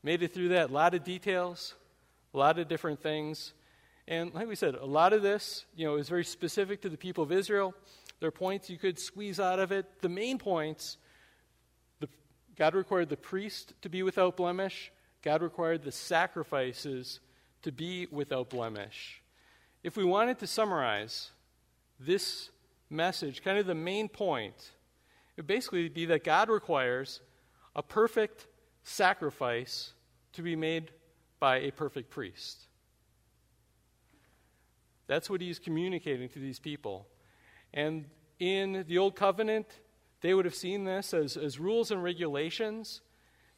Made 0.04 0.24
it 0.24 0.34
through 0.34 0.50
that. 0.50 0.70
A 0.70 0.74
lot 0.74 0.94
of 0.94 1.04
details, 1.04 1.76
a 2.34 2.38
lot 2.38 2.60
of 2.60 2.68
different 2.68 3.02
things. 3.02 3.54
And 4.08 4.34
like 4.34 4.48
we 4.48 4.56
said, 4.56 4.76
a 4.76 4.86
lot 4.86 5.14
of 5.14 5.22
this, 5.22 5.66
you 5.76 5.86
know, 5.86 5.96
is 5.96 6.10
very 6.10 6.24
specific 6.24 6.82
to 6.82 6.90
the 6.90 6.98
people 6.98 7.24
of 7.24 7.32
Israel. 7.32 7.74
There 8.20 8.28
are 8.28 8.32
points 8.32 8.70
you 8.70 8.78
could 8.78 9.00
squeeze 9.00 9.40
out 9.40 9.60
of 9.60 9.72
it. 9.72 9.86
The 10.02 10.10
main 10.10 10.38
points 10.38 10.98
God 12.58 12.74
required 12.74 13.10
the 13.10 13.18
priest 13.18 13.74
to 13.82 13.90
be 13.90 14.04
without 14.04 14.36
blemish, 14.36 14.92
God 15.22 15.42
required 15.42 15.84
the 15.84 15.92
sacrifices 15.92 17.20
to 17.62 17.72
be 17.72 18.08
without 18.12 18.50
blemish. 18.50 19.22
If 19.84 19.96
we 19.96 20.04
wanted 20.04 20.40
to 20.40 20.48
summarize 20.48 21.32
this 22.00 22.50
message, 22.90 23.44
kind 23.44 23.58
of 23.58 23.66
the 23.66 23.76
main 23.76 24.10
point, 24.10 24.56
it 25.36 25.42
would 25.42 25.48
basically 25.48 25.90
be 25.90 26.06
that 26.06 26.24
God 26.24 26.50
requires 26.50 27.22
a 27.76 27.84
perfect 27.84 28.48
sacrifice 28.84 29.94
to 30.34 30.42
be 30.42 30.56
made 30.56 30.92
by 31.40 31.58
a 31.58 31.72
perfect 31.72 32.10
priest. 32.10 32.66
That's 35.06 35.30
what 35.30 35.42
he's 35.42 35.60
communicating 35.60 36.30
to 36.30 36.40
these 36.40 36.60
people. 36.60 37.08
And 37.74 38.06
in 38.40 38.86
the 38.88 38.98
Old 38.98 39.16
Covenant, 39.16 39.68
they 40.22 40.34
would 40.34 40.46
have 40.46 40.56
seen 40.56 40.84
this 40.84 41.14
as, 41.14 41.38
as 41.38 41.60
rules 41.60 41.92
and 41.92 42.04
regulations. 42.04 43.02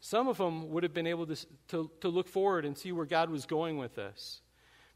Some 0.01 0.27
of 0.27 0.37
them 0.37 0.69
would 0.69 0.83
have 0.83 0.93
been 0.93 1.07
able 1.07 1.25
to, 1.27 1.35
to, 1.69 1.91
to 2.01 2.09
look 2.09 2.27
forward 2.27 2.65
and 2.65 2.77
see 2.77 2.91
where 2.91 3.05
God 3.05 3.29
was 3.29 3.45
going 3.45 3.77
with 3.77 3.95
this. 3.95 4.41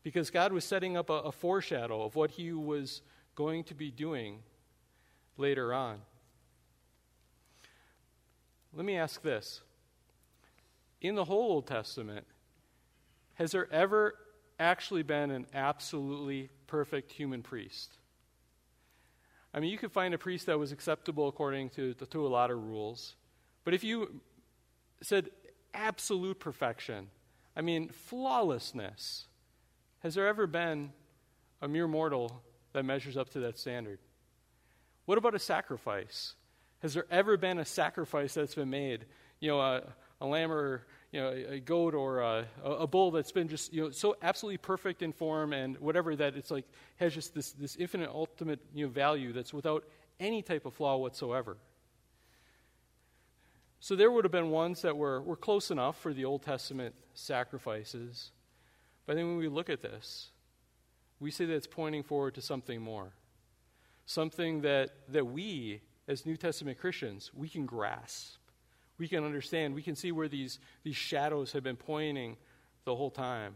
Because 0.04 0.30
God 0.30 0.52
was 0.52 0.66
setting 0.66 0.98
up 0.98 1.10
a, 1.10 1.14
a 1.14 1.32
foreshadow 1.32 2.04
of 2.04 2.16
what 2.16 2.32
he 2.32 2.52
was 2.52 3.02
going 3.36 3.64
to 3.66 3.74
be 3.74 3.92
doing 3.92 4.40
later 5.38 5.74
on. 5.74 6.00
Let 8.74 8.86
me 8.86 8.98
ask 8.98 9.22
this. 9.22 9.62
In 11.02 11.16
the 11.16 11.26
whole 11.26 11.52
Old 11.52 11.68
Testament, 11.68 12.26
has 13.36 13.52
there 13.52 13.72
ever 13.72 14.16
actually 14.60 15.04
been 15.04 15.32
an 15.32 15.48
absolutely 15.54 16.50
perfect 16.68 17.12
human 17.12 17.42
priest? 17.42 17.98
I 19.54 19.60
mean, 19.60 19.70
you 19.70 19.78
could 19.78 19.92
find 19.92 20.14
a 20.14 20.18
priest 20.18 20.48
that 20.48 20.58
was 20.58 20.72
acceptable 20.72 21.28
according 21.28 21.70
to, 21.72 21.94
to 21.94 22.26
a 22.26 22.30
lot 22.30 22.50
of 22.50 22.58
rules. 22.64 23.16
But 23.64 23.74
if 23.74 23.84
you 23.84 24.22
said 25.02 25.30
absolute 25.74 26.40
perfection, 26.40 27.10
I 27.56 27.62
mean, 27.62 27.90
flawlessness, 27.90 29.28
has 30.00 30.16
there 30.16 30.28
ever 30.28 30.48
been 30.48 30.92
a 31.62 31.68
mere 31.68 31.88
mortal 31.88 32.42
that 32.74 32.84
measures 32.84 33.16
up 33.16 33.30
to 33.32 33.40
that 33.42 33.60
standard? 33.60 34.00
What 35.06 35.18
about 35.18 35.36
a 35.36 35.40
sacrifice? 35.40 36.34
Has 36.82 36.94
there 36.94 37.06
ever 37.12 37.38
been 37.38 37.60
a 37.60 37.66
sacrifice 37.66 38.34
that's 38.34 38.56
been 38.56 38.70
made? 38.70 39.06
You 39.40 39.52
know, 39.52 39.62
a, 39.62 39.84
a 40.20 40.26
lamb 40.26 40.52
or 40.52 40.86
you 41.14 41.22
know, 41.22 41.30
a, 41.30 41.60
goat 41.60 41.94
or 41.94 42.22
a, 42.22 42.48
a, 42.64 42.88
bull 42.88 43.12
that's 43.12 43.32
been 43.32 43.48
just 43.48 43.72
you 43.72 43.84
know 43.84 43.92
so 43.92 44.18
absolutely 44.24 44.58
perfect 44.58 45.04
in 45.04 45.14
form 45.14 45.54
and 45.54 45.78
whatever 45.78 46.16
that 46.16 46.36
it's 46.36 46.50
like 46.50 46.66
has 46.96 47.14
just 47.14 47.36
this 47.36 47.52
this 47.52 47.76
infinite 47.76 48.10
ultimate 48.10 48.60
you 48.74 48.88
know 48.88 48.92
value 48.92 49.32
that's 49.32 49.54
without 49.54 49.84
any 50.20 50.42
type 50.42 50.66
of 50.66 50.74
flaw 50.74 50.98
whatsoever. 50.98 51.58
So 53.80 53.96
there 53.96 54.10
would 54.12 54.26
have 54.26 54.32
been 54.32 54.50
ones 54.50 54.82
that 54.82 54.98
were, 54.98 55.22
were 55.22 55.36
close 55.36 55.70
enough 55.70 56.00
for 56.00 56.14
the 56.14 56.26
Old 56.26 56.42
Testament 56.42 56.96
sacrifices. 57.14 58.32
But 59.06 59.18
then 59.18 59.28
when 59.28 59.38
we 59.38 59.50
look 59.50 59.70
at 59.70 59.82
this, 59.82 60.30
we 61.20 61.32
see 61.32 61.44
that 61.46 61.54
it's 61.54 61.68
pointing 61.68 62.02
forward 62.02 62.36
to 62.36 62.42
something 62.42 62.82
more. 62.82 63.12
Something 64.06 64.62
that, 64.62 64.92
that 65.10 65.26
we, 65.26 65.82
as 66.08 66.26
New 66.26 66.38
Testament 66.38 66.80
Christians, 66.80 67.32
we 67.34 67.50
can 67.50 67.66
grasp 67.66 68.38
we 68.98 69.08
can 69.08 69.24
understand, 69.24 69.74
we 69.74 69.82
can 69.82 69.96
see 69.96 70.12
where 70.12 70.28
these, 70.28 70.60
these 70.84 70.96
shadows 70.96 71.52
have 71.54 71.64
been 71.64 71.76
pointing 71.76 72.38
the 72.86 72.96
whole 72.96 73.12
time. 73.12 73.56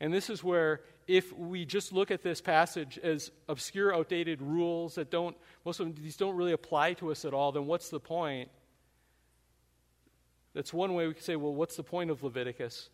And 0.00 0.12
this 0.12 0.28
is 0.28 0.42
where, 0.42 0.82
if 1.06 1.32
we 1.36 1.64
just 1.64 1.92
look 1.92 2.10
at 2.10 2.22
this 2.22 2.40
passage 2.40 2.98
as 2.98 3.30
obscure, 3.48 3.94
outdated 3.94 4.42
rules 4.42 4.96
that 4.96 5.10
don't, 5.10 5.36
most 5.64 5.80
of 5.80 5.96
these 6.02 6.16
don't 6.16 6.36
really 6.36 6.52
apply 6.52 6.94
to 6.94 7.10
us 7.10 7.24
at 7.24 7.32
all, 7.32 7.52
then 7.52 7.66
what's 7.66 7.88
the 7.88 8.00
point? 8.00 8.50
That's 10.52 10.72
one 10.72 10.94
way 10.94 11.06
we 11.06 11.14
could 11.14 11.24
say, 11.24 11.36
well, 11.36 11.54
what's 11.54 11.76
the 11.76 11.82
point 11.82 12.10
of 12.10 12.22
Leviticus? 12.22 12.90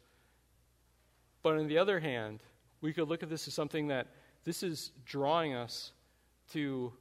But 1.43 1.57
on 1.57 1.67
the 1.67 1.79
other 1.79 2.01
hand, 2.01 2.41
we 2.81 2.93
could 2.93 3.09
look 3.09 3.23
at 3.23 3.29
this 3.29 3.49
as 3.49 3.55
something 3.55 3.89
that 3.89 4.09
this 4.45 4.63
is 4.63 4.93
drawing 5.05 5.55
us 5.55 5.93
to 6.53 6.93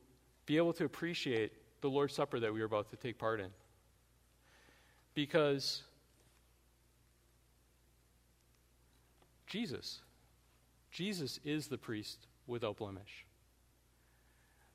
be 0.46 0.58
able 0.58 0.74
to 0.74 0.86
appreciate 0.86 1.54
the 1.82 1.90
Lord's 1.90 2.14
Supper 2.14 2.40
that 2.40 2.54
we 2.54 2.62
are 2.62 2.66
about 2.66 2.90
to 2.90 2.98
take 2.98 3.18
part 3.18 3.40
in 3.40 3.50
because 5.20 5.84
Jesus, 9.48 10.00
Jesus 10.92 11.42
is 11.44 11.68
the 11.68 11.78
priest 11.78 12.28
without 12.48 12.78
blemish. 12.78 13.26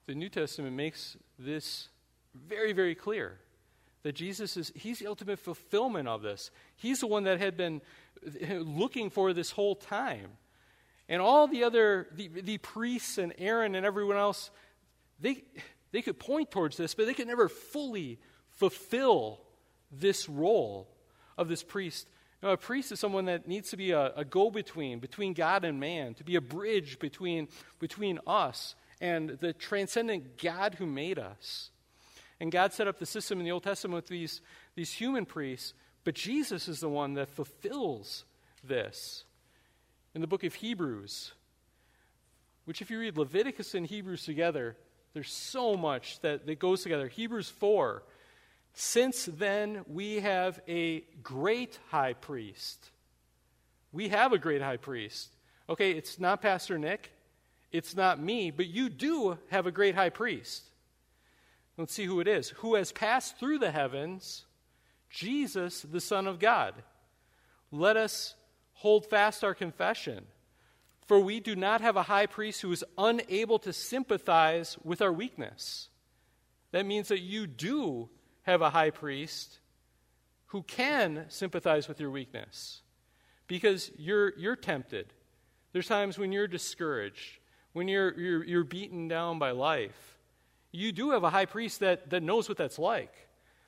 The 0.04 0.14
New 0.14 0.28
Testament 0.28 0.76
makes 0.76 1.16
this 1.38 1.88
very, 2.34 2.74
very 2.74 2.94
clear 2.94 3.38
that 4.02 4.12
Jesus 4.12 4.58
is 4.58 4.70
he's 4.76 4.98
the 4.98 5.06
ultimate 5.06 5.38
fulfillment 5.38 6.08
of 6.08 6.20
this. 6.20 6.50
He's 6.76 7.00
the 7.00 7.06
one 7.06 7.24
that 7.24 7.40
had 7.40 7.56
been 7.56 7.80
looking 8.50 9.08
for 9.08 9.32
this 9.32 9.50
whole 9.50 9.74
time. 9.74 10.28
And 11.08 11.22
all 11.22 11.48
the 11.48 11.64
other 11.64 12.08
the, 12.14 12.28
the 12.28 12.58
priests 12.58 13.16
and 13.16 13.32
Aaron 13.38 13.74
and 13.74 13.86
everyone 13.86 14.18
else, 14.18 14.50
they 15.18 15.44
they 15.90 16.02
could 16.02 16.18
point 16.18 16.50
towards 16.50 16.76
this, 16.76 16.94
but 16.94 17.06
they 17.06 17.14
could 17.14 17.28
never 17.28 17.48
fully 17.48 18.20
fulfill 18.50 19.40
this 20.00 20.28
role 20.28 20.88
of 21.36 21.48
this 21.48 21.62
priest. 21.62 22.08
You 22.42 22.48
know, 22.48 22.54
a 22.54 22.58
priest 22.58 22.92
is 22.92 23.00
someone 23.00 23.26
that 23.26 23.48
needs 23.48 23.70
to 23.70 23.76
be 23.76 23.92
a, 23.92 24.12
a 24.16 24.24
go 24.24 24.50
between, 24.50 24.98
between 24.98 25.32
God 25.32 25.64
and 25.64 25.80
man, 25.80 26.14
to 26.14 26.24
be 26.24 26.36
a 26.36 26.40
bridge 26.40 26.98
between, 26.98 27.48
between 27.78 28.18
us 28.26 28.74
and 29.00 29.30
the 29.30 29.52
transcendent 29.52 30.38
God 30.38 30.74
who 30.74 30.86
made 30.86 31.18
us. 31.18 31.70
And 32.40 32.52
God 32.52 32.72
set 32.72 32.88
up 32.88 32.98
the 32.98 33.06
system 33.06 33.38
in 33.38 33.44
the 33.44 33.52
Old 33.52 33.62
Testament 33.62 33.96
with 33.96 34.08
these, 34.08 34.40
these 34.74 34.92
human 34.92 35.24
priests, 35.24 35.72
but 36.04 36.14
Jesus 36.14 36.68
is 36.68 36.80
the 36.80 36.88
one 36.88 37.14
that 37.14 37.28
fulfills 37.28 38.24
this. 38.62 39.24
In 40.14 40.20
the 40.20 40.26
book 40.26 40.44
of 40.44 40.54
Hebrews, 40.54 41.32
which, 42.64 42.80
if 42.80 42.90
you 42.90 42.98
read 42.98 43.16
Leviticus 43.16 43.74
and 43.74 43.86
Hebrews 43.86 44.24
together, 44.24 44.76
there's 45.12 45.32
so 45.32 45.76
much 45.76 46.20
that, 46.20 46.46
that 46.46 46.58
goes 46.58 46.82
together. 46.82 47.08
Hebrews 47.08 47.48
4 47.48 48.02
since 48.74 49.26
then, 49.26 49.84
we 49.86 50.16
have 50.16 50.60
a 50.68 51.04
great 51.22 51.78
high 51.90 52.12
priest. 52.12 52.90
We 53.92 54.08
have 54.08 54.32
a 54.32 54.38
great 54.38 54.60
high 54.60 54.78
priest. 54.78 55.30
Okay, 55.68 55.92
it's 55.92 56.18
not 56.18 56.42
Pastor 56.42 56.76
Nick, 56.76 57.12
it's 57.70 57.96
not 57.96 58.20
me, 58.20 58.50
but 58.50 58.66
you 58.66 58.88
do 58.88 59.38
have 59.50 59.66
a 59.66 59.72
great 59.72 59.94
high 59.94 60.10
priest. 60.10 60.64
Let's 61.76 61.94
see 61.94 62.04
who 62.04 62.20
it 62.20 62.28
is. 62.28 62.50
Who 62.50 62.74
has 62.74 62.92
passed 62.92 63.38
through 63.38 63.58
the 63.58 63.70
heavens, 63.70 64.44
Jesus, 65.08 65.82
the 65.82 66.00
Son 66.00 66.26
of 66.26 66.38
God. 66.38 66.74
Let 67.70 67.96
us 67.96 68.34
hold 68.74 69.06
fast 69.06 69.42
our 69.44 69.54
confession. 69.54 70.26
For 71.06 71.20
we 71.20 71.38
do 71.40 71.54
not 71.54 71.80
have 71.80 71.96
a 71.96 72.04
high 72.04 72.26
priest 72.26 72.62
who 72.62 72.72
is 72.72 72.84
unable 72.96 73.58
to 73.60 73.72
sympathize 73.72 74.78
with 74.82 75.02
our 75.02 75.12
weakness. 75.12 75.88
That 76.72 76.86
means 76.86 77.08
that 77.08 77.20
you 77.20 77.46
do 77.46 78.08
have 78.44 78.62
a 78.62 78.70
high 78.70 78.90
priest 78.90 79.58
who 80.46 80.62
can 80.62 81.26
sympathize 81.28 81.88
with 81.88 82.00
your 82.00 82.10
weakness 82.10 82.80
because 83.46 83.90
you're, 83.98 84.38
you're 84.38 84.56
tempted. 84.56 85.06
There's 85.72 85.88
times 85.88 86.18
when 86.18 86.30
you're 86.30 86.46
discouraged, 86.46 87.38
when 87.72 87.88
you're, 87.88 88.18
you're, 88.18 88.44
you're 88.44 88.64
beaten 88.64 89.08
down 89.08 89.38
by 89.38 89.50
life. 89.50 90.16
You 90.70 90.92
do 90.92 91.10
have 91.10 91.24
a 91.24 91.30
high 91.30 91.46
priest 91.46 91.80
that, 91.80 92.10
that 92.10 92.22
knows 92.22 92.48
what 92.48 92.56
that's 92.56 92.78
like. 92.78 93.12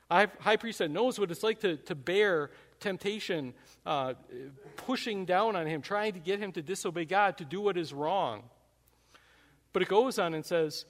A 0.09 0.29
high 0.39 0.55
priest 0.55 0.79
that 0.79 0.89
knows 0.89 1.19
what 1.19 1.31
it's 1.31 1.43
like 1.43 1.59
to, 1.61 1.75
to 1.77 1.95
bear 1.95 2.51
temptation, 2.79 3.53
uh, 3.85 4.13
pushing 4.77 5.25
down 5.25 5.55
on 5.55 5.67
him, 5.67 5.81
trying 5.81 6.13
to 6.13 6.19
get 6.19 6.39
him 6.39 6.51
to 6.53 6.61
disobey 6.61 7.05
God, 7.05 7.37
to 7.39 7.45
do 7.45 7.59
what 7.59 7.77
is 7.77 7.93
wrong. 7.93 8.43
But 9.73 9.81
it 9.81 9.89
goes 9.89 10.17
on 10.17 10.33
and 10.33 10.45
says, 10.45 10.85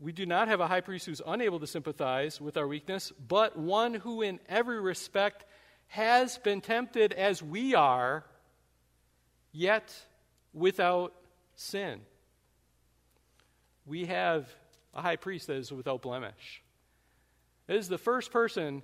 we 0.00 0.12
do 0.12 0.26
not 0.26 0.48
have 0.48 0.60
a 0.60 0.66
high 0.66 0.80
priest 0.80 1.06
who's 1.06 1.22
unable 1.26 1.60
to 1.60 1.66
sympathize 1.66 2.40
with 2.40 2.56
our 2.56 2.66
weakness, 2.66 3.12
but 3.28 3.56
one 3.56 3.94
who, 3.94 4.22
in 4.22 4.40
every 4.48 4.80
respect, 4.80 5.44
has 5.88 6.38
been 6.38 6.60
tempted 6.60 7.12
as 7.12 7.42
we 7.42 7.74
are, 7.74 8.24
yet 9.52 9.94
without 10.52 11.14
sin. 11.54 12.00
We 13.86 14.06
have 14.06 14.48
a 14.92 15.02
high 15.02 15.16
priest 15.16 15.46
that 15.46 15.56
is 15.56 15.72
without 15.72 16.02
blemish. 16.02 16.62
This 17.66 17.80
is 17.80 17.88
the 17.88 17.98
first 17.98 18.30
person 18.32 18.82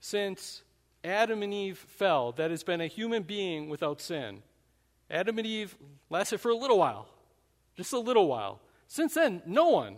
since 0.00 0.62
Adam 1.04 1.42
and 1.42 1.54
Eve 1.54 1.78
fell 1.78 2.32
that 2.32 2.50
has 2.50 2.62
been 2.62 2.80
a 2.80 2.86
human 2.86 3.22
being 3.22 3.68
without 3.68 4.00
sin. 4.00 4.42
Adam 5.10 5.38
and 5.38 5.46
Eve 5.46 5.76
lasted 6.08 6.38
for 6.38 6.50
a 6.50 6.56
little 6.56 6.78
while, 6.78 7.08
just 7.76 7.92
a 7.92 7.98
little 7.98 8.26
while. 8.26 8.60
Since 8.86 9.14
then, 9.14 9.42
no 9.46 9.68
one 9.68 9.96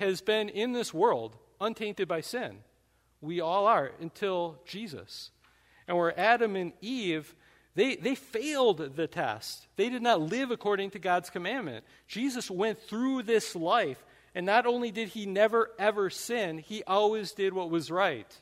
has 0.00 0.20
been 0.20 0.48
in 0.48 0.72
this 0.72 0.92
world 0.92 1.36
untainted 1.60 2.08
by 2.08 2.20
sin. 2.20 2.58
We 3.20 3.40
all 3.40 3.66
are 3.66 3.92
until 4.00 4.58
Jesus. 4.66 5.30
And 5.86 5.96
where 5.96 6.18
Adam 6.18 6.56
and 6.56 6.72
Eve, 6.80 7.34
they, 7.74 7.96
they 7.96 8.14
failed 8.14 8.96
the 8.96 9.06
test. 9.06 9.66
They 9.76 9.88
did 9.88 10.02
not 10.02 10.20
live 10.20 10.50
according 10.50 10.90
to 10.90 10.98
God's 10.98 11.30
commandment. 11.30 11.84
Jesus 12.08 12.50
went 12.50 12.80
through 12.80 13.22
this 13.22 13.54
life, 13.54 14.02
and 14.34 14.46
not 14.46 14.66
only 14.66 14.90
did 14.90 15.08
he 15.08 15.26
never 15.26 15.70
ever 15.78 16.10
sin, 16.10 16.58
he 16.58 16.82
always 16.84 17.32
did 17.32 17.52
what 17.52 17.70
was 17.70 17.90
right. 17.90 18.40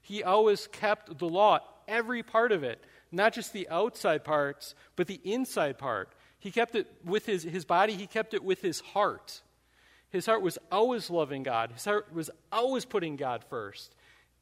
He 0.00 0.22
always 0.22 0.66
kept 0.68 1.18
the 1.18 1.28
law, 1.28 1.60
every 1.88 2.22
part 2.22 2.52
of 2.52 2.62
it, 2.62 2.82
not 3.10 3.32
just 3.32 3.52
the 3.52 3.68
outside 3.68 4.24
parts, 4.24 4.74
but 4.96 5.08
the 5.08 5.20
inside 5.24 5.76
part. 5.76 6.12
He 6.38 6.50
kept 6.50 6.74
it 6.74 6.86
with 7.04 7.26
his, 7.26 7.42
his 7.42 7.64
body, 7.64 7.94
he 7.94 8.06
kept 8.06 8.32
it 8.32 8.44
with 8.44 8.62
his 8.62 8.80
heart. 8.80 9.42
His 10.10 10.26
heart 10.26 10.42
was 10.42 10.58
always 10.70 11.08
loving 11.08 11.42
God. 11.42 11.72
His 11.72 11.84
heart 11.84 12.12
was 12.12 12.30
always 12.50 12.84
putting 12.84 13.16
God 13.16 13.44
first. 13.48 13.94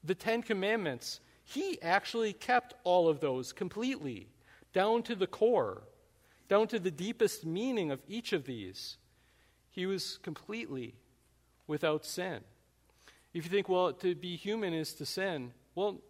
the 0.02 0.14
Ten 0.14 0.42
Commandments, 0.42 1.20
he 1.44 1.80
actually 1.82 2.32
kept 2.32 2.74
all 2.84 3.08
of 3.08 3.20
those 3.20 3.52
completely, 3.52 4.28
down 4.72 5.02
to 5.02 5.14
the 5.14 5.26
core, 5.26 5.82
down 6.48 6.68
to 6.68 6.78
the 6.78 6.90
deepest 6.90 7.44
meaning 7.44 7.90
of 7.90 8.00
each 8.08 8.32
of 8.32 8.44
these. 8.44 8.96
He 9.70 9.86
was 9.86 10.18
completely 10.22 10.94
without 11.66 12.04
sin. 12.04 12.40
If 13.34 13.44
you 13.44 13.50
think, 13.50 13.68
well, 13.68 13.92
to 13.92 14.14
be 14.14 14.36
human 14.36 14.72
is 14.72 14.94
to 14.94 15.06
sin, 15.06 15.52
well, 15.74 16.00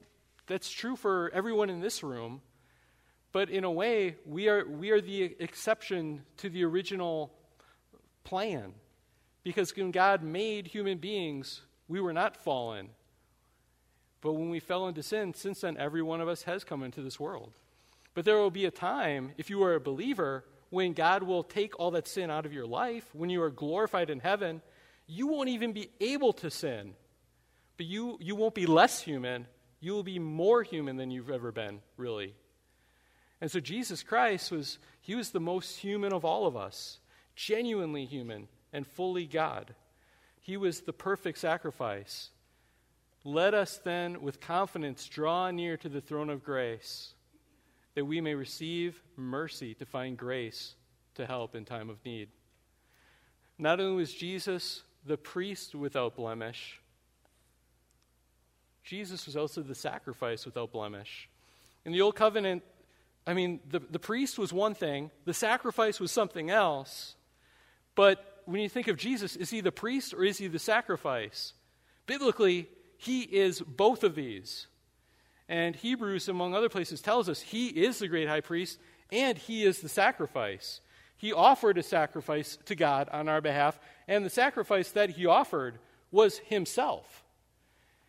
that's 0.47 0.71
true 0.71 0.97
for 0.97 1.31
everyone 1.35 1.71
in 1.71 1.81
this 1.81 2.03
room. 2.03 2.41
But 3.33 3.51
in 3.51 3.65
a 3.65 3.71
way, 3.71 4.17
we 4.25 4.49
are, 4.49 4.65
we 4.65 4.91
are 4.91 5.01
the 5.01 5.37
exception 5.39 6.23
to 6.39 6.49
the 6.49 6.65
original 6.65 7.33
plan. 8.25 8.73
Because 9.49 9.75
when 9.75 9.93
God 9.93 10.23
made 10.23 10.67
human 10.67 10.99
beings, 10.99 11.63
we 11.89 12.03
were 12.03 12.13
not 12.13 12.37
fallen. 12.37 12.91
But 14.21 14.35
when 14.35 14.51
we 14.51 14.61
fell 14.61 14.89
into 14.89 15.03
sin, 15.03 15.33
since 15.33 15.63
then, 15.63 15.79
every 15.79 16.03
one 16.03 16.21
of 16.21 16.29
us 16.29 16.43
has 16.43 16.65
come 16.65 16.83
into 16.83 17.01
this 17.01 17.19
world. 17.19 17.55
But 18.13 18.27
there 18.27 18.37
will 18.37 18.51
be 18.51 18.67
a 18.67 18.71
time, 18.71 19.33
if 19.39 19.49
you 19.49 19.63
are 19.63 19.75
a 19.75 19.81
believer, 19.81 20.45
when 20.69 20.93
God 20.93 21.23
will 21.23 21.43
take 21.43 21.81
all 21.81 21.93
that 21.93 22.07
sin 22.07 22.31
out 22.31 22.45
of 22.45 22.53
your 22.53 22.67
life, 22.67 23.09
when 23.15 23.31
you 23.31 23.41
are 23.41 23.49
glorified 23.49 24.11
in 24.11 24.21
heaven, 24.21 24.61
you 25.07 25.29
won't 25.29 25.49
even 25.49 25.73
be 25.73 25.89
able 25.99 26.35
to 26.35 26.51
sin. 26.51 26.93
But 27.79 27.87
you, 27.87 28.19
you 28.21 28.37
won't 28.37 28.55
be 28.55 28.67
less 28.67 29.01
human, 29.01 29.47
you 29.81 29.95
will 29.95 30.03
be 30.03 30.19
more 30.19 30.63
human 30.63 30.99
than 30.99 31.11
you've 31.11 31.31
ever 31.31 31.53
been, 31.53 31.81
really. 31.97 32.35
And 33.41 33.51
so 33.51 33.61
Jesus 33.61 34.03
Christ 34.03 34.51
was, 34.51 34.77
he 35.01 35.15
was 35.15 35.31
the 35.31 35.41
most 35.41 35.79
human 35.79 36.13
of 36.13 36.27
all 36.27 36.47
of 36.47 36.55
us, 36.55 36.99
genuinely 37.35 38.05
human 38.05 38.47
and 38.73 38.87
fully 38.87 39.27
God. 39.27 39.75
He 40.41 40.57
was 40.57 40.81
the 40.81 40.93
perfect 40.93 41.39
sacrifice. 41.39 42.31
Let 43.25 43.55
us 43.55 43.79
then, 43.79 44.23
with 44.23 44.41
confidence, 44.41 45.07
draw 45.07 45.51
near 45.51 45.77
to 45.77 45.89
the 45.89 46.01
throne 46.01 46.31
of 46.31 46.45
grace, 46.45 47.15
that 47.95 48.05
we 48.05 48.21
may 48.21 48.35
receive 48.35 49.03
mercy 49.17 49.75
to 49.75 49.85
find 49.85 50.17
grace 50.17 50.75
to 51.17 51.27
help 51.27 51.55
in 51.55 51.65
time 51.65 51.91
of 51.91 52.03
need. 52.05 52.29
Not 53.59 53.81
only 53.81 53.97
was 53.97 54.15
Jesus 54.15 54.83
the 55.05 55.17
priest 55.17 55.75
without 55.75 56.17
blemish, 56.17 56.81
Jesus 58.85 59.27
was 59.27 59.37
also 59.37 59.61
the 59.61 59.75
sacrifice 59.75 60.47
without 60.47 60.73
blemish. 60.73 61.29
In 61.85 61.93
the 61.93 62.01
Old 62.01 62.17
Covenant, 62.17 62.63
I 63.27 63.35
mean, 63.35 63.61
the, 63.69 63.81
the 63.81 63.99
priest 63.99 64.39
was 64.39 64.53
one 64.53 64.75
thing, 64.75 65.11
the 65.27 65.35
sacrifice 65.35 66.01
was 66.01 66.11
something 66.11 66.49
else. 66.49 67.17
But 67.95 68.38
when 68.49 68.63
you 68.63 68.69
think 68.71 68.89
of 68.89 68.97
Jesus, 68.97 69.37
is 69.37 69.51
he 69.51 69.61
the 69.61 69.71
priest 69.71 70.15
or 70.15 70.25
is 70.25 70.39
he 70.39 70.47
the 70.47 70.59
sacrifice? 70.59 71.53
Biblically, 72.07 72.67
he 72.97 73.21
is 73.21 73.61
both 73.61 74.03
of 74.03 74.15
these. 74.15 74.69
And 75.51 75.77
Hebrews, 75.77 76.31
among 76.31 76.55
other 76.55 76.71
places, 76.71 77.03
tells 77.03 77.29
us 77.29 77.43
he 77.43 77.69
is 77.69 77.99
the 77.99 78.09
great 78.09 78.27
high 78.27 78.41
priest 78.41 78.79
and 79.13 79.37
he 79.37 79.65
is 79.65 79.81
the 79.81 79.89
sacrifice. 79.91 80.81
He 81.19 81.31
offered 81.31 81.77
a 81.77 81.83
sacrifice 81.83 82.57
to 82.65 82.75
God 82.75 83.11
on 83.13 83.29
our 83.29 83.41
behalf, 83.43 83.79
and 84.07 84.25
the 84.25 84.31
sacrifice 84.31 84.93
that 84.93 85.11
he 85.11 85.27
offered 85.27 85.79
was 86.11 86.39
himself. 86.39 87.25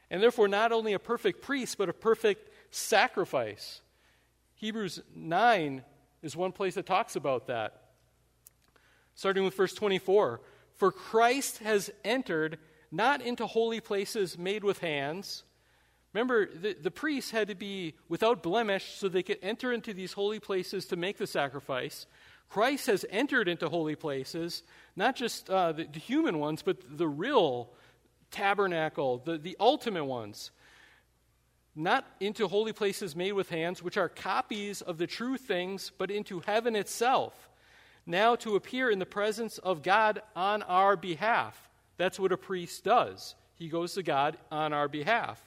And 0.10 0.22
therefore, 0.22 0.48
not 0.48 0.72
only 0.72 0.94
a 0.94 1.00
perfect 1.00 1.42
priest, 1.42 1.78
but 1.78 1.90
a 1.90 1.94
perfect 1.94 2.50
sacrifice. 2.72 3.82
Hebrews 4.56 5.02
9 5.16 5.84
is 6.22 6.36
one 6.36 6.52
place 6.52 6.76
that 6.76 6.86
talks 6.86 7.16
about 7.16 7.48
that. 7.48 7.89
Starting 9.20 9.44
with 9.44 9.54
verse 9.54 9.74
24 9.74 10.40
For 10.78 10.94
Christ 10.94 11.58
has 11.58 11.92
entered 12.06 12.58
not 12.90 13.22
into 13.22 13.46
holy 13.46 13.82
places 13.82 14.38
made 14.38 14.64
with 14.64 14.80
hands. 14.80 15.44
Remember, 16.14 16.46
the, 16.46 16.74
the 16.82 16.90
priests 16.90 17.30
had 17.30 17.50
to 17.50 17.56
be 17.56 17.96
without 18.08 18.42
blemish 18.42 18.94
so 18.94 19.10
they 19.10 19.22
could 19.22 19.40
enter 19.42 19.74
into 19.74 19.94
these 19.94 20.14
holy 20.14 20.40
places 20.40 20.86
to 20.86 20.96
make 20.96 21.18
the 21.18 21.28
sacrifice. 21.28 22.06
Christ 22.48 22.88
has 22.88 23.06
entered 23.10 23.50
into 23.50 23.68
holy 23.68 23.98
places, 23.98 24.64
not 24.96 25.18
just 25.18 25.50
uh, 25.50 25.74
the, 25.74 25.84
the 25.84 26.00
human 26.00 26.40
ones, 26.40 26.62
but 26.62 26.78
the 26.90 27.10
real 27.10 27.72
tabernacle, 28.32 29.22
the, 29.26 29.38
the 29.38 29.58
ultimate 29.60 30.06
ones. 30.06 30.52
Not 31.76 32.08
into 32.22 32.48
holy 32.48 32.72
places 32.72 33.18
made 33.18 33.34
with 33.34 33.50
hands, 33.50 33.84
which 33.84 33.98
are 33.98 34.08
copies 34.08 34.82
of 34.82 34.98
the 34.98 35.08
true 35.08 35.36
things, 35.36 35.92
but 35.98 36.10
into 36.10 36.40
heaven 36.40 36.74
itself, 36.74 37.49
now 38.10 38.36
to 38.38 38.56
appear 38.56 38.90
in 38.90 39.00
the 39.00 39.06
presence 39.06 39.58
of 39.60 39.84
God 39.84 40.22
on 40.36 40.64
our 40.64 40.98
behalf. 40.98 41.70
That's 41.98 42.20
what 42.20 42.32
a 42.32 42.38
priest 42.38 42.84
does. 42.84 43.36
He 43.56 43.70
goes 43.70 43.94
to 43.94 44.04
God 44.04 44.38
on 44.52 44.74
our 44.74 44.88
behalf. 44.88 45.42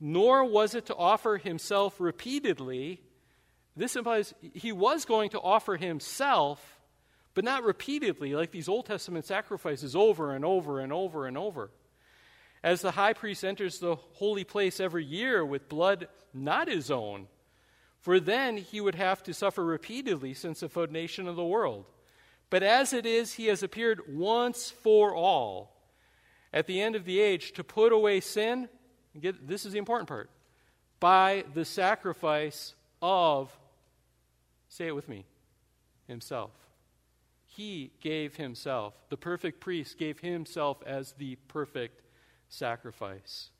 Nor 0.00 0.44
was 0.44 0.74
it 0.74 0.86
to 0.86 0.96
offer 0.96 1.36
himself 1.36 2.00
repeatedly. 2.00 3.00
This 3.76 3.94
implies 3.94 4.34
he 4.54 4.72
was 4.72 5.04
going 5.04 5.30
to 5.30 5.40
offer 5.40 5.76
himself, 5.76 6.80
but 7.34 7.44
not 7.44 7.62
repeatedly, 7.62 8.34
like 8.34 8.50
these 8.50 8.68
Old 8.68 8.86
Testament 8.86 9.24
sacrifices 9.24 9.94
over 9.94 10.34
and 10.34 10.44
over 10.44 10.80
and 10.80 10.92
over 10.92 11.26
and 11.26 11.38
over. 11.38 11.70
As 12.62 12.80
the 12.80 12.92
high 12.92 13.12
priest 13.12 13.44
enters 13.44 13.78
the 13.78 13.96
holy 13.96 14.44
place 14.44 14.80
every 14.80 15.04
year 15.04 15.44
with 15.44 15.68
blood 15.68 16.08
not 16.32 16.68
his 16.68 16.90
own, 16.90 17.26
for 18.02 18.18
then 18.18 18.56
he 18.56 18.80
would 18.80 18.96
have 18.96 19.22
to 19.22 19.32
suffer 19.32 19.64
repeatedly 19.64 20.34
since 20.34 20.60
the 20.60 20.68
foundation 20.68 21.28
of 21.28 21.36
the 21.36 21.44
world. 21.44 21.86
But 22.50 22.64
as 22.64 22.92
it 22.92 23.06
is, 23.06 23.34
he 23.34 23.46
has 23.46 23.62
appeared 23.62 24.02
once 24.08 24.70
for 24.70 25.14
all 25.14 25.72
at 26.52 26.66
the 26.66 26.82
end 26.82 26.96
of 26.96 27.04
the 27.04 27.20
age 27.20 27.52
to 27.52 27.64
put 27.64 27.92
away 27.92 28.18
sin. 28.20 28.68
Get, 29.18 29.46
this 29.46 29.64
is 29.64 29.72
the 29.72 29.78
important 29.78 30.08
part 30.08 30.30
by 30.98 31.44
the 31.54 31.64
sacrifice 31.64 32.74
of, 33.00 33.56
say 34.68 34.88
it 34.88 34.96
with 34.96 35.08
me, 35.08 35.24
himself. 36.08 36.50
He 37.46 37.92
gave 38.00 38.34
himself. 38.34 38.94
The 39.10 39.16
perfect 39.16 39.60
priest 39.60 39.96
gave 39.96 40.18
himself 40.18 40.82
as 40.84 41.12
the 41.12 41.36
perfect 41.46 42.02
sacrifice. 42.48 43.51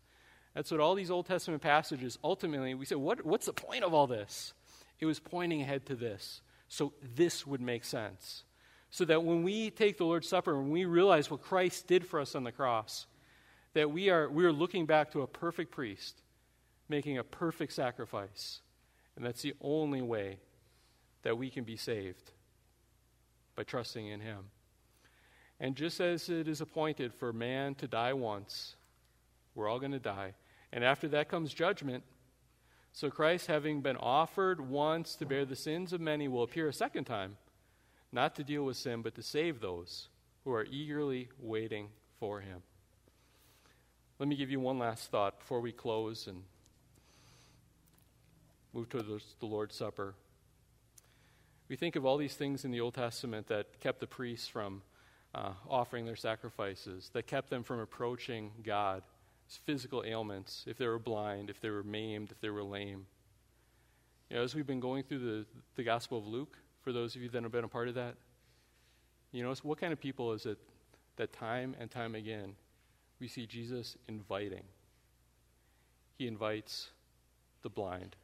That's 0.55 0.71
what 0.71 0.81
all 0.81 0.95
these 0.95 1.11
Old 1.11 1.27
Testament 1.27 1.63
passages 1.63 2.19
ultimately, 2.23 2.75
we 2.75 2.85
say, 2.85 2.95
what, 2.95 3.25
what's 3.25 3.47
the 3.47 3.53
point 3.53 3.85
of 3.85 3.95
all 3.95 4.07
this? 4.07 4.53
It 5.01 5.07
was 5.07 5.19
pointing 5.19 5.63
ahead 5.63 5.87
to 5.87 5.95
this. 5.95 6.43
So 6.69 6.93
this 7.15 7.47
would 7.47 7.61
make 7.61 7.85
sense. 7.85 8.45
So 8.91 9.05
that 9.07 9.25
when 9.25 9.43
we 9.43 9.71
take 9.71 9.97
the 9.97 10.05
Lord's 10.05 10.29
Supper, 10.29 10.57
when 10.57 10.71
we 10.71 10.85
realize 10.85 11.31
what 11.31 11.43
Christ 11.43 11.87
did 11.87 12.07
for 12.07 12.21
us 12.21 12.35
on 12.35 12.45
the 12.45 12.53
cross, 12.53 13.07
that 13.75 13.91
we 13.91 14.11
are, 14.11 14.29
we 14.29 14.45
are 14.45 14.53
looking 14.53 14.85
back 14.85 15.13
to 15.13 15.23
a 15.23 15.27
perfect 15.27 15.71
priest 15.71 16.23
making 16.93 17.19
a 17.19 17.25
perfect 17.25 17.73
sacrifice. 17.73 18.61
And 19.17 19.25
that's 19.25 19.43
the 19.43 19.55
only 19.61 20.03
way 20.03 20.39
that 21.23 21.37
we 21.37 21.51
can 21.51 21.65
be 21.65 21.77
saved 21.77 22.33
by 23.57 23.63
trusting 23.63 24.07
in 24.07 24.21
him. 24.21 24.51
And 25.59 25.75
just 25.75 26.01
as 26.01 26.29
it 26.29 26.49
is 26.49 26.61
appointed 26.61 27.15
for 27.15 27.33
man 27.33 27.75
to 27.77 27.89
die 27.89 28.13
once, 28.13 28.77
we're 29.55 29.69
all 29.69 29.79
going 29.79 29.93
to 29.93 29.99
die. 29.99 30.35
And 30.73 30.85
after 30.85 31.09
that 31.09 31.29
comes 31.29 31.53
judgment. 31.53 32.05
So 32.93 33.11
Christ, 33.11 33.47
having 33.47 33.81
been 33.81 33.97
offered 33.97 34.61
once 34.61 35.15
to 35.17 35.27
bear 35.27 35.45
the 35.45 35.57
sins 35.57 35.93
of 35.93 36.01
many, 36.01 36.29
will 36.29 36.43
appear 36.43 36.69
a 36.69 36.73
second 36.73 37.05
time, 37.05 37.37
not 38.11 38.35
to 38.37 38.45
deal 38.45 38.65
with 38.65 38.77
sin, 38.77 39.03
but 39.03 39.15
to 39.15 39.23
save 39.23 39.61
those 39.61 40.09
who 40.45 40.53
are 40.53 40.65
eagerly 40.65 41.29
waiting 41.39 41.89
for 42.19 42.41
him. 42.41 42.63
Let 44.19 44.29
me 44.29 44.37
give 44.37 44.51
you 44.51 44.61
one 44.61 44.79
last 44.79 45.11
thought 45.11 45.39
before 45.39 45.61
we 45.61 45.73
close 45.73 46.27
and 46.27 46.43
move 48.73 48.89
to 48.91 49.03
the 49.03 49.47
Lord's 49.47 49.75
Supper. 49.75 50.15
We 51.69 51.77
think 51.77 51.97
of 51.97 52.05
all 52.05 52.19
these 52.19 52.35
things 52.35 52.65
in 52.65 52.71
the 52.71 52.81
Old 52.81 52.95
Testament 52.95 53.49
that 53.49 53.81
kept 53.81 54.01
the 54.01 54.07
priests 54.07 54.49
from 54.49 54.83
uh, 55.35 55.53
offering 55.69 56.05
their 56.05 56.17
sacrifices, 56.17 57.11
that 57.15 57.27
kept 57.27 57.49
them 57.49 57.63
from 57.63 57.81
approaching 57.81 58.53
God 58.63 59.03
physical 59.65 60.05
ailments, 60.05 60.65
if 60.67 60.79
they 60.79 60.87
were 60.87 60.99
blind, 60.99 61.51
if 61.51 61.61
they 61.61 61.71
were 61.71 61.83
maimed, 61.83 62.31
if 62.31 62.41
they 62.41 62.51
were 62.51 62.63
lame. 62.63 63.07
You 64.31 64.37
know, 64.37 64.43
as 64.43 64.55
we've 64.55 64.67
been 64.67 64.81
going 64.81 65.03
through 65.03 65.19
the, 65.19 65.47
the 65.77 65.85
Gospel 65.85 66.19
of 66.19 66.27
Luke, 66.27 66.57
for 66.83 66.93
those 66.93 67.15
of 67.15 67.23
you 67.23 67.29
that 67.29 67.43
have 67.43 67.53
been 67.53 67.65
a 67.65 67.69
part 67.69 67.89
of 67.89 67.95
that, 67.95 68.15
you 69.31 69.43
know, 69.43 69.55
what 69.63 69.81
kind 69.81 69.93
of 69.93 70.01
people 70.01 70.33
is 70.33 70.47
it 70.47 70.59
that 71.17 71.33
time 71.33 71.75
and 71.79 71.91
time 71.91 72.15
again 72.15 72.55
we 73.21 73.29
see 73.29 73.47
Jesus 73.47 73.97
inviting? 74.09 74.65
He 76.19 76.27
invites 76.27 76.91
the 77.63 77.71
blind, 77.71 78.17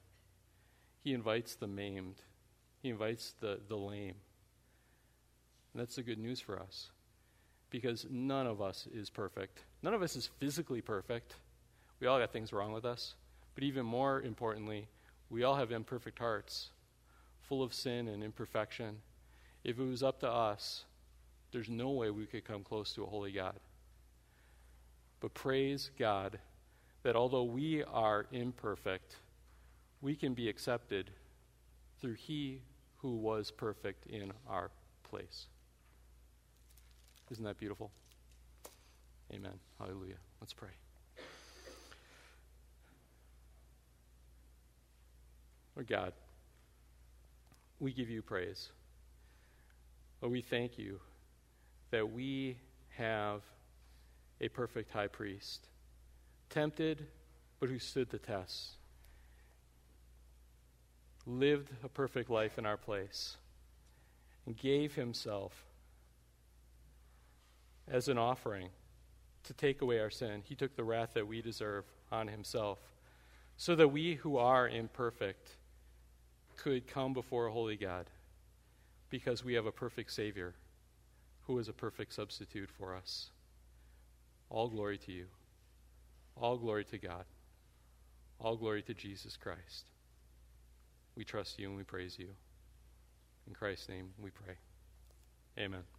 he 1.02 1.14
invites 1.14 1.54
the 1.54 1.66
maimed, 1.66 2.22
he 2.82 2.90
invites 2.90 3.34
the, 3.40 3.60
the 3.68 3.76
lame. 3.76 4.16
And 5.72 5.82
that's 5.82 5.96
the 5.96 6.02
good 6.02 6.18
news 6.18 6.40
for 6.40 6.58
us 6.58 6.90
because 7.70 8.06
none 8.10 8.46
of 8.46 8.60
us 8.60 8.88
is 8.92 9.10
perfect. 9.10 9.64
None 9.82 9.94
of 9.94 10.02
us 10.02 10.16
is 10.16 10.26
physically 10.38 10.80
perfect. 10.80 11.34
We 12.00 12.06
all 12.06 12.18
got 12.18 12.32
things 12.32 12.52
wrong 12.52 12.72
with 12.72 12.84
us. 12.84 13.14
But 13.54 13.64
even 13.64 13.84
more 13.84 14.22
importantly, 14.22 14.88
we 15.30 15.42
all 15.42 15.56
have 15.56 15.72
imperfect 15.72 16.18
hearts, 16.18 16.70
full 17.48 17.62
of 17.62 17.74
sin 17.74 18.08
and 18.08 18.22
imperfection. 18.22 18.98
If 19.64 19.78
it 19.78 19.84
was 19.84 20.02
up 20.02 20.20
to 20.20 20.30
us, 20.30 20.84
there's 21.52 21.68
no 21.68 21.90
way 21.90 22.10
we 22.10 22.26
could 22.26 22.44
come 22.44 22.62
close 22.62 22.92
to 22.94 23.02
a 23.02 23.06
holy 23.06 23.32
God. 23.32 23.58
But 25.20 25.34
praise 25.34 25.90
God 25.98 26.38
that 27.02 27.16
although 27.16 27.44
we 27.44 27.82
are 27.84 28.26
imperfect, 28.32 29.16
we 30.00 30.14
can 30.14 30.34
be 30.34 30.48
accepted 30.48 31.10
through 32.00 32.14
He 32.14 32.60
who 32.98 33.16
was 33.16 33.50
perfect 33.50 34.06
in 34.06 34.32
our 34.48 34.70
place. 35.08 35.46
Isn't 37.30 37.44
that 37.44 37.58
beautiful? 37.58 37.90
Amen. 39.32 39.58
Hallelujah. 39.78 40.16
Let's 40.40 40.52
pray. 40.52 40.70
Lord 45.76 45.86
God, 45.86 46.12
we 47.78 47.92
give 47.92 48.10
you 48.10 48.22
praise. 48.22 48.70
Lord, 50.20 50.32
we 50.32 50.40
thank 50.40 50.78
you 50.78 50.98
that 51.90 52.10
we 52.10 52.56
have 52.96 53.42
a 54.40 54.48
perfect 54.48 54.90
high 54.90 55.06
priest, 55.06 55.68
tempted, 56.50 57.06
but 57.60 57.68
who 57.68 57.78
stood 57.78 58.10
the 58.10 58.18
test, 58.18 58.70
lived 61.26 61.70
a 61.84 61.88
perfect 61.88 62.30
life 62.30 62.58
in 62.58 62.66
our 62.66 62.76
place, 62.76 63.36
and 64.46 64.56
gave 64.56 64.94
himself 64.94 65.64
as 67.86 68.08
an 68.08 68.18
offering 68.18 68.68
to 69.48 69.54
take 69.54 69.82
away 69.82 69.98
our 69.98 70.10
sin. 70.10 70.42
He 70.44 70.54
took 70.54 70.76
the 70.76 70.84
wrath 70.84 71.14
that 71.14 71.26
we 71.26 71.42
deserve 71.42 71.84
on 72.12 72.28
himself, 72.28 72.78
so 73.56 73.74
that 73.74 73.88
we 73.88 74.14
who 74.14 74.36
are 74.36 74.68
imperfect 74.68 75.56
could 76.56 76.86
come 76.86 77.12
before 77.12 77.46
a 77.46 77.52
holy 77.52 77.76
God 77.76 78.06
because 79.10 79.44
we 79.44 79.54
have 79.54 79.66
a 79.66 79.72
perfect 79.72 80.12
Savior 80.12 80.54
who 81.46 81.58
is 81.58 81.68
a 81.68 81.72
perfect 81.72 82.12
substitute 82.12 82.68
for 82.70 82.94
us. 82.94 83.30
All 84.50 84.68
glory 84.68 84.98
to 84.98 85.12
you. 85.12 85.26
All 86.36 86.58
glory 86.58 86.84
to 86.84 86.98
God. 86.98 87.24
All 88.38 88.56
glory 88.56 88.82
to 88.82 88.94
Jesus 88.94 89.36
Christ. 89.36 89.90
We 91.16 91.24
trust 91.24 91.58
you 91.58 91.68
and 91.68 91.76
we 91.76 91.84
praise 91.84 92.18
you. 92.18 92.28
In 93.46 93.54
Christ's 93.54 93.88
name 93.88 94.10
we 94.22 94.30
pray. 94.30 94.54
Amen. 95.58 95.97